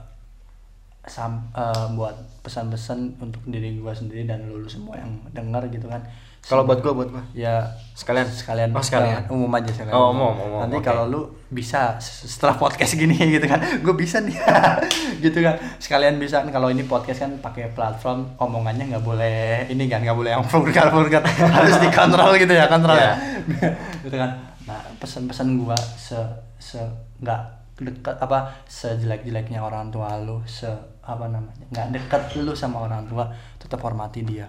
[1.06, 6.02] sam, eh, buat pesan-pesan untuk diri gua sendiri dan lulu semua yang dengar gitu kan
[6.46, 7.24] kalau buat gua buat gua.
[7.34, 7.66] Ya
[7.96, 8.28] Sekalian?
[8.28, 8.70] sekalian.
[8.70, 9.24] Oh, sekalian.
[9.24, 9.96] eh, umum aja sekalian.
[9.96, 10.84] Oh, umum, umum, nanti oke.
[10.84, 13.64] kalau lu bisa setelah podcast gini gitu kan.
[13.80, 14.36] Gue bisa nih.
[15.24, 15.56] Gitu kan.
[15.80, 16.44] Sekalian bisa.
[16.44, 20.44] Kan kalau ini podcast kan pakai platform omongannya nggak boleh ini kan nggak boleh yang
[20.44, 21.24] vulgar vulgar.
[21.56, 23.16] Harus dikontrol gitu ya kontrol Iya.
[23.56, 23.70] ya
[24.04, 24.32] gitu kan.
[24.68, 26.20] Nah pesan-pesan gua se
[26.60, 26.84] se
[27.24, 27.42] nggak
[27.80, 30.68] dekat apa sejelek-jeleknya orang tua lu se
[31.00, 34.48] apa namanya nggak dekat lu sama orang tua tetap hormati dia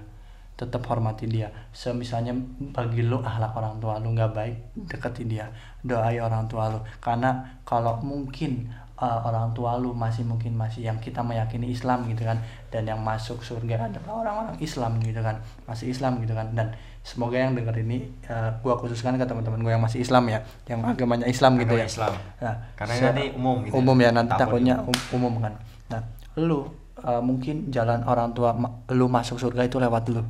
[0.57, 1.53] tetap hormati dia.
[1.71, 2.33] Semisalnya
[2.73, 4.57] bagi lu ahlak orang tua lu nggak baik
[4.89, 5.47] deketi dia.
[5.85, 6.81] Doai orang tua lu.
[6.99, 12.25] Karena kalau mungkin uh, orang tua lu masih mungkin masih yang kita meyakini Islam gitu
[12.25, 12.41] kan
[12.73, 15.37] dan yang masuk surga adalah orang-orang Islam gitu kan
[15.69, 16.49] masih Islam gitu kan.
[16.57, 16.73] Dan
[17.05, 20.81] semoga yang denger ini uh, gua khususkan ke teman-teman gua yang masih Islam ya yang
[20.83, 21.87] agamanya Islam gitu Agama ya.
[21.87, 22.13] Islam.
[22.41, 23.79] Nah, Karena se- nanti umum gitu ya.
[23.79, 24.91] umum ya nanti Takut takutnya umum.
[24.97, 25.53] um- umum kan.
[25.93, 26.01] Nah
[26.41, 26.65] lu
[27.05, 30.25] uh, mungkin jalan orang tua ma- lu masuk surga itu lewat lu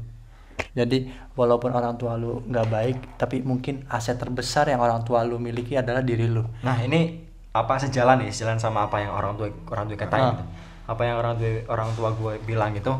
[0.72, 5.36] jadi walaupun orang tua lu nggak baik tapi mungkin aset terbesar yang orang tua lu
[5.36, 9.48] miliki adalah diri lu nah ini apa sejalan nih sejalan sama apa yang orang tua
[9.70, 10.32] orang tua katain Ah.
[10.32, 10.44] gitu.
[10.86, 12.92] apa yang orang tua orang tua gue bilang itu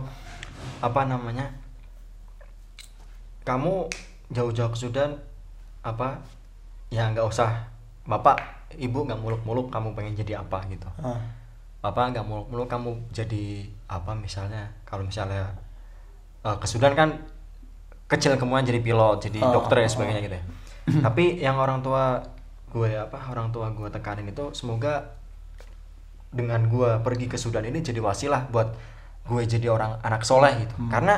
[0.80, 1.46] apa namanya
[3.42, 3.86] kamu
[4.28, 5.14] jauh-jauh ke Sudan
[5.80, 6.18] apa
[6.90, 7.68] ya nggak usah
[8.02, 8.42] bapak
[8.74, 11.20] ibu nggak muluk-muluk kamu pengen jadi apa gitu Ah.
[11.80, 15.46] bapak nggak muluk-muluk kamu jadi apa misalnya kalau misalnya
[16.42, 17.14] eh, ke Sudan kan
[18.06, 20.44] kecil kemauan jadi pilot jadi Oh, dokter dan oh, sebagainya gitu ya
[21.10, 22.22] tapi yang orang tua
[22.70, 25.14] gue apa orang tua gue tekanin itu semoga
[26.30, 28.74] dengan gue pergi ke Sudan ini jadi wasilah buat
[29.26, 30.90] gue jadi orang anak soleh gitu Hmm.
[30.92, 31.14] karena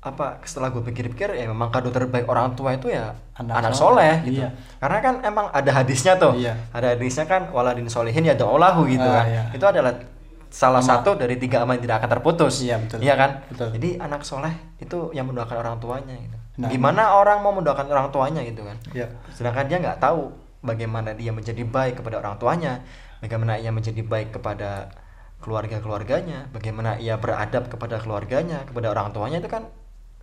[0.00, 4.22] apa setelah gue pikir-pikir ya memang kado terbaik orang tua itu ya Anak anak, soleh,
[4.22, 4.50] soleh gitu iya.
[4.78, 6.54] karena kan emang ada hadisnya tuh Iya.
[6.70, 9.42] ada hadisnya kan waladin solihin ya do'olahu gitu Ah, kan iya.
[9.50, 9.98] itu adalah
[10.56, 12.98] salah Sama- satu dari tiga amal yang tidak akan terputus Iya, betul.
[13.04, 13.76] iya kan Betul.
[13.76, 16.72] jadi anak soleh itu yang mendoakan orang tuanya gitu Nah.
[16.72, 19.12] gimana orang mau mendoakan orang tuanya gitu kan Iya.
[19.36, 20.32] sedangkan dia nggak tahu
[20.64, 22.80] bagaimana dia menjadi baik kepada orang tuanya
[23.20, 24.88] bagaimana ia menjadi baik kepada
[25.36, 29.68] keluarga keluarganya bagaimana ia beradab kepada keluarganya kepada orang tuanya itu kan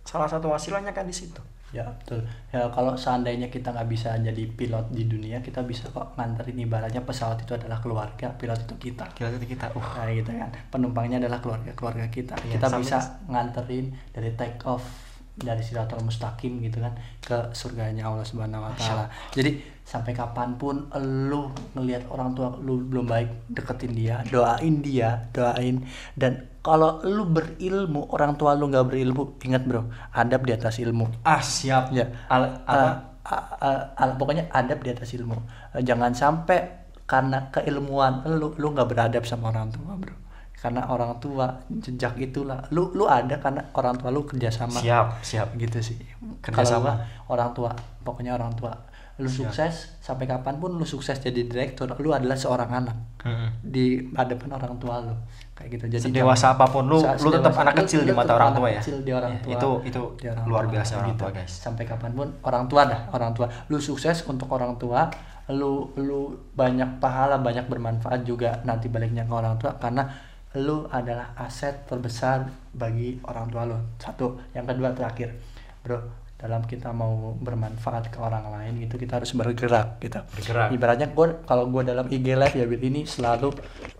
[0.02, 1.38] salah satu wasilahnya kan di situ
[1.74, 2.22] Ya betul.
[2.54, 7.02] Ya kalau seandainya kita nggak bisa jadi pilot di dunia, kita bisa kok nganterin ibaratnya
[7.02, 9.10] pesawat itu adalah keluarga, pilot itu kita.
[9.18, 10.50] kira itu kita uh Nah gitu kan.
[10.70, 12.38] Penumpangnya adalah keluarga keluarga kita.
[12.46, 14.86] Iya, kita bisa nganterin dari take off
[15.34, 19.10] dari Siratul Mustaqim gitu kan ke surganya Allah Subhanahu wa taala.
[19.34, 25.26] Jadi sampai kapan pun lu ngelihat orang tua lu belum baik, deketin dia, doain dia,
[25.34, 25.82] doain
[26.14, 31.04] dan kalau lu berilmu, orang tua lu nggak berilmu, ingat bro, adab di atas ilmu.
[31.22, 32.08] ah siap Ya.
[32.32, 35.36] Al- apa Uh, a- a- a- pokoknya adab di atas ilmu.
[35.72, 40.16] Uh, Jangan sampai karena keilmuan lu lu nggak beradab sama orang tua, Bro.
[40.56, 42.64] Karena orang tua jejak itulah.
[42.72, 44.80] Lu lu ada karena orang tua lu kerjasama.
[44.80, 45.96] siap siap Gitu sih.
[46.40, 47.04] Kerjasama.
[47.28, 48.72] Orang tua, pokoknya orang tua.
[49.14, 53.48] Lu sukses sampai kapan pun lu sukses jadi direktur, lu adalah seorang anak Mm-mm.
[53.62, 55.14] di hadapan orang tua lu.
[55.54, 55.84] Kayak gitu.
[55.86, 58.82] Jadi sedewasa apa pun lu lu tetap anak kecil lu di mata orang tua ya
[58.82, 61.20] kecil di orang Ya, tua itu itu di orang luar tua, biasa orang gitu.
[61.22, 65.06] tua guys sampai kapan pun orang tua dah orang tua lu sukses untuk orang tua
[65.54, 70.10] lu lu banyak pahala banyak bermanfaat juga nanti baliknya ke orang tua karena
[70.58, 75.38] lu adalah aset terbesar bagi orang tua lu satu yang kedua terakhir
[75.86, 75.98] bro
[76.44, 80.20] dalam kita mau bermanfaat ke orang lain gitu kita harus bergerak gitu.
[80.36, 80.76] Bergerak.
[80.76, 83.48] ibaratnya gue kalau gue dalam IG live ya ini selalu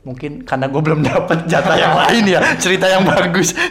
[0.05, 3.57] mungkin karena gue belum dapet jatah yang lain ya cerita yang bagus.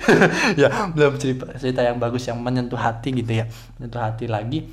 [0.58, 3.46] Ya belum cerita cerita yang bagus yang menyentuh hati gitu ya
[3.78, 4.66] menyentuh hati lagi.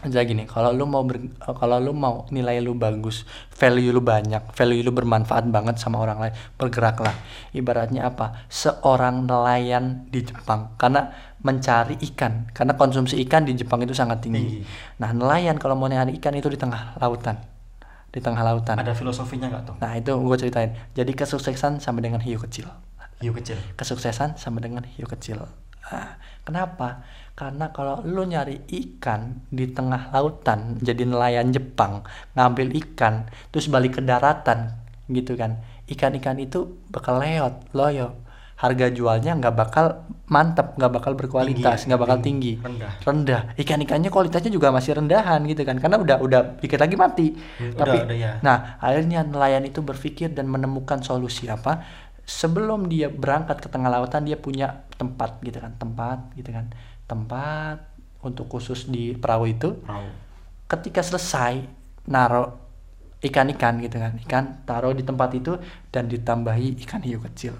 [0.00, 1.20] Aja gini kalau lu mau ber,
[1.60, 6.16] kalau lu mau nilai lu bagus value lu banyak value lu bermanfaat banget sama orang
[6.24, 7.12] lain bergeraklah.
[7.52, 8.48] Ibaratnya apa?
[8.48, 10.72] Seorang nelayan di Jepang.
[10.80, 11.12] Karena
[11.44, 14.98] mencari ikan karena konsumsi ikan di Jepang itu sangat tinggi Tinggi.
[14.98, 17.36] nah nelayan kalau mau nyari ikan itu di tengah lautan
[18.10, 22.24] di tengah lautan ada filosofinya nggak tuh nah itu gue ceritain jadi kesuksesan sama dengan
[22.24, 22.72] hiu kecil
[23.22, 25.46] hiu kecil kesuksesan sama dengan hiu kecil.
[25.84, 26.16] Ah,
[26.48, 27.04] kenapa?
[27.36, 34.00] Karena kalau lu nyari ikan di tengah lautan, jadi nelayan Jepang, ngambil ikan, terus balik
[34.00, 34.80] ke daratan,
[35.12, 35.60] gitu kan?
[35.84, 38.16] Ikan-ikan itu bakal leot, loyo.
[38.64, 41.92] Harga jualnya nggak bakal mantap, nggak bakal berkualitas, ya?
[41.92, 42.56] nggak bakal Tinggi.
[42.56, 42.92] tinggi, Rendah.
[43.04, 43.42] rendah.
[43.60, 47.36] Ikan-ikannya kualitasnya juga masih rendahan gitu kan, karena udah udah dikit lagi mati.
[47.36, 48.32] Hmm, Tapi udah, udah, ya.
[48.40, 51.84] Nah, akhirnya nelayan itu berpikir dan menemukan solusi apa?
[52.24, 56.72] Sebelum dia berangkat ke tengah lautan, dia punya tempat gitu kan, tempat gitu kan,
[57.04, 57.84] tempat
[58.24, 59.76] untuk khusus di perahu itu.
[59.84, 60.08] Perahu.
[60.64, 61.68] Ketika selesai,
[62.08, 62.56] naro
[63.20, 65.60] ikan-ikan gitu kan, ikan taruh di tempat itu
[65.92, 67.52] dan ditambahi ikan hiu kecil.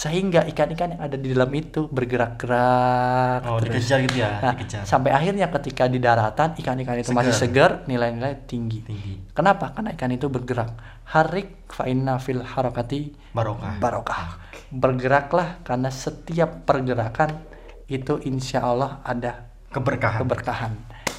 [0.00, 3.84] Sehingga ikan-ikan yang ada di dalam itu bergerak-gerak oh terus.
[3.84, 8.48] dikejar gitu ya Nah, dikejar sampai akhirnya ketika di daratan ikan-ikan itu masih segar, nilai-nilai
[8.48, 8.80] tinggi.
[8.80, 9.76] tinggi Kenapa?
[9.76, 10.72] Karena ikan itu bergerak.
[11.04, 14.40] Harik fa'inna fil harakati barokah barokah.
[14.72, 17.44] Bergeraklah karena setiap pergerakan
[17.84, 20.72] itu insya Allah ada keberkahan keberkahan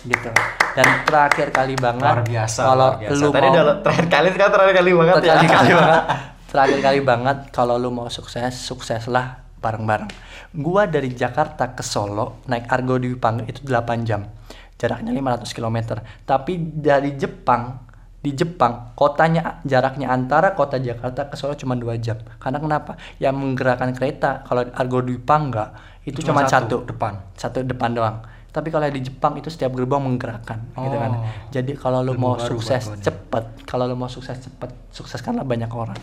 [0.09, 0.31] gitu.
[0.73, 3.21] Dan terakhir kali banget luar biasa kalau luar biasa.
[3.21, 6.03] lu tadi mau udah terakhir kali sekarang terakhir kali banget ya terakhir kali banget
[6.51, 10.11] terakhir kali banget kalau lu mau sukses sukseslah bareng-bareng.
[10.59, 14.27] Gua dari Jakarta ke Solo naik Argo Dwi Panggang itu 8 jam.
[14.75, 15.77] Jaraknya 500 km
[16.27, 17.87] tapi dari Jepang
[18.21, 22.19] di Jepang kotanya jaraknya antara kota Jakarta ke Solo cuma dua jam.
[22.37, 22.99] Karena kenapa?
[23.17, 25.73] Yang menggerakkan kereta kalau Argo Dwi Pangga
[26.03, 27.17] itu cuma, satu, depan.
[27.37, 28.25] Satu depan doang.
[28.51, 31.11] Tapi kalau di Jepang itu setiap gerbong menggerakkan gitu kan.
[31.15, 31.23] Oh.
[31.55, 35.95] jadi kalau lu Ilmu mau sukses cepet kalau lu mau sukses cepet sukseskanlah banyak orang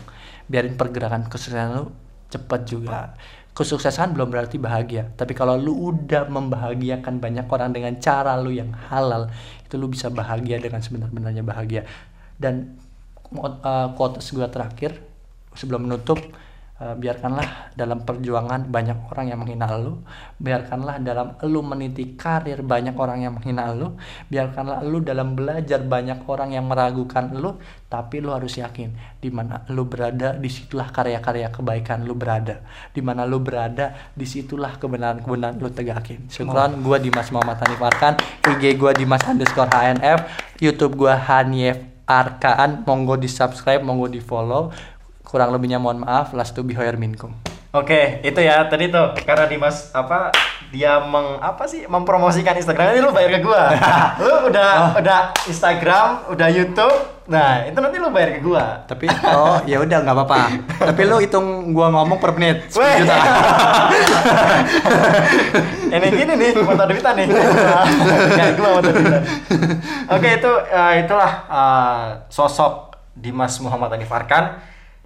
[0.49, 1.85] biarin pergerakan kesuksesan lu
[2.27, 3.13] cepet juga.
[3.53, 5.13] Kesuksesan belum berarti bahagia.
[5.13, 9.29] Tapi kalau lu udah membahagiakan banyak orang dengan cara lu yang halal
[9.65, 11.85] itu lu bisa bahagia dengan sebenar-benarnya bahagia.
[12.39, 12.79] Dan
[13.39, 14.97] eh, quotes gue terakhir
[15.53, 16.17] sebelum menutup
[16.79, 19.99] eh, biarkanlah dalam perjuangan banyak orang yang menghina lu.
[20.39, 23.95] Biarkanlah dalam lu meniti karir banyak orang yang menghina lu.
[24.31, 27.59] Biarkanlah lu dalam belajar banyak orang yang meragukan lu
[27.89, 32.61] tapi lu harus yakin di mana lu berada di situlah karya-karya kebaikan lu berada.
[32.93, 36.29] Di mana lu berada di situlah kebenaran-kebenaran lu tegakin.
[36.29, 38.13] Syukuran gua Dimas Muhammad Hanif Arkan.
[38.45, 40.19] IG gua Dimas underscore HNF
[40.61, 42.85] YouTube gua Hanif Arkaan.
[42.85, 44.69] Monggo di subscribe monggo di follow
[45.29, 47.37] kurang lebihnya mohon maaf last to be hoyer minkum
[47.69, 50.33] Oke, itu ya tadi tuh karena Dimas apa
[50.73, 53.69] dia meng apa sih mempromosikan Instagram ini lu bayar ke gua.
[54.25, 56.97] lu udah udah Instagram, udah YouTube.
[57.29, 58.81] Nah, itu nanti lu bayar ke gua.
[58.89, 60.37] tapi oh ya udah nggak apa-apa
[60.81, 63.05] tapi lu hitung gua ngomong per menit 10 Weh.
[63.05, 63.17] juta
[65.93, 67.29] ini gini nih motor duitan nih
[68.33, 69.21] kayak gua duitan
[70.09, 74.57] oke itu eh, itulah eh, sosok Dimas Muhammad Hanif Arkan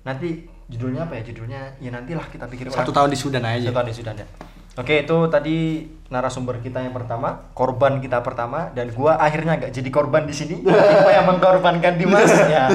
[0.04, 1.24] nanti judulnya apa ya?
[1.28, 3.72] Judulnya ya nantilah kita pikir satu tahun di Sudan aja.
[3.72, 4.28] Satu tahun di Sudan ya.
[4.74, 9.89] Oke itu tadi narasumber kita yang pertama korban kita pertama dan gua akhirnya nggak jadi
[9.93, 10.66] korban di sini.
[10.66, 12.74] Gua yang mengkorbankan Dimas ya.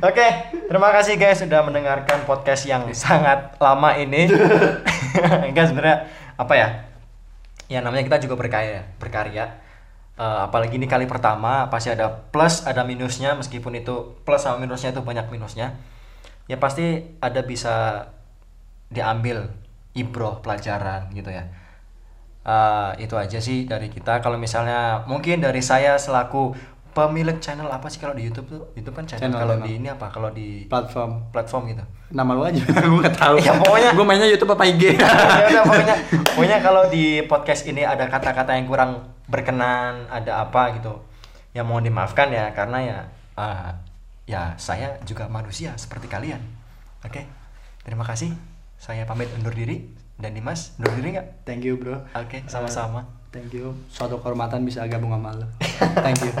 [0.00, 0.26] Oke
[0.66, 4.32] terima kasih guys sudah mendengarkan podcast yang sangat lama ini.
[5.52, 6.08] Enggak sebenarnya
[6.40, 6.68] apa ya?
[7.68, 9.60] Ya namanya kita juga berkarya berkarya.
[10.16, 13.36] Eh, apalagi ini kali pertama pasti ada plus ada minusnya.
[13.36, 15.76] Meskipun itu plus sama minusnya itu banyak minusnya
[16.46, 16.86] ya pasti
[17.18, 18.06] ada bisa
[18.88, 19.50] diambil
[19.92, 21.44] ibroh pelajaran gitu ya.
[22.46, 24.22] Eh, itu aja sih dari kita.
[24.22, 26.54] Kalau misalnya mungkin dari saya selaku
[26.94, 28.62] pemilik channel apa sih kalau di YouTube tuh?
[28.72, 30.06] YouTube kan channel, Channel, kalau di ini apa?
[30.08, 31.28] Kalau di platform.
[31.28, 31.84] platform gitu.
[32.08, 32.62] Nama lu aja.
[32.86, 33.34] Gue nggak tahu.
[33.42, 35.10] Ya, pokoknya- gue mainnya YouTube apa IG ya
[35.50, 35.96] udah pokoknya
[36.32, 38.90] pokoknya kalau di podcast ini ada kata-kata yang kurang
[39.26, 41.02] berkenan ada apa gitu
[41.50, 42.98] ya mohon dimaafkan ya karena ya
[43.34, 43.70] eh,
[44.26, 46.42] ya saya juga manusia seperti kalian.
[47.06, 47.24] Oke
[47.86, 48.34] terima kasih.
[48.76, 49.86] Saya pamit undur diri.
[50.16, 51.46] Dan Dimas undur diri nggak?
[51.46, 52.02] Thank you bro.
[52.18, 53.06] Oke sama-sama.
[53.30, 53.76] thank you.
[53.92, 55.44] Suatu kehormatan bisa gabung sama lu.
[56.04, 56.32] Thank you.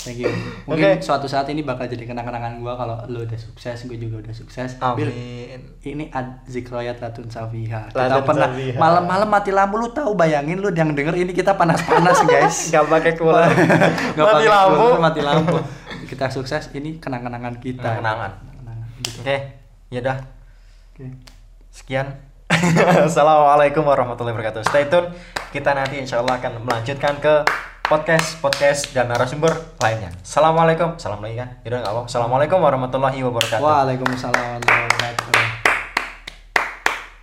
[0.00, 0.32] Thank you.
[0.64, 1.04] Mungkin Oke.
[1.04, 4.80] suatu saat ini bakal jadi kenang-kenangan gua kalau lu udah sukses gue juga udah sukses.
[4.96, 5.60] Bil, amin.
[5.84, 7.92] ini ad zikroyat latun safiha.
[7.92, 8.48] Kita Latun pernah
[8.80, 12.56] malam-malam mati lampu lu tahu bayangin lu yang denger ini kita panas-panas guys.
[12.72, 13.46] Nggak pakai cooler.
[14.16, 15.58] Nggak mati lampu cooler, mati lampu
[16.10, 18.02] kita sukses ini kenang-kenangan kita.
[18.02, 18.42] Kenang-kenangan,
[18.98, 19.22] gitu.
[19.22, 19.36] oke
[19.94, 20.18] ya dah
[20.90, 21.06] Oke.
[21.70, 22.06] Sekian.
[23.06, 24.66] Assalamualaikum warahmatullahi wabarakatuh.
[24.66, 25.14] Stay tune.
[25.54, 27.46] Kita nanti insya Allah akan melanjutkan ke
[27.86, 30.10] podcast, podcast dan narasumber lainnya.
[30.18, 30.98] Assalamualaikum.
[30.98, 31.62] Salam lagi kan?
[31.62, 32.02] Yaudah nggak apa.
[32.10, 33.62] Assalamualaikum warahmatullahi wabarakatuh.
[33.62, 35.19] Waalaikumsalam warahmatullahi wabarakatuh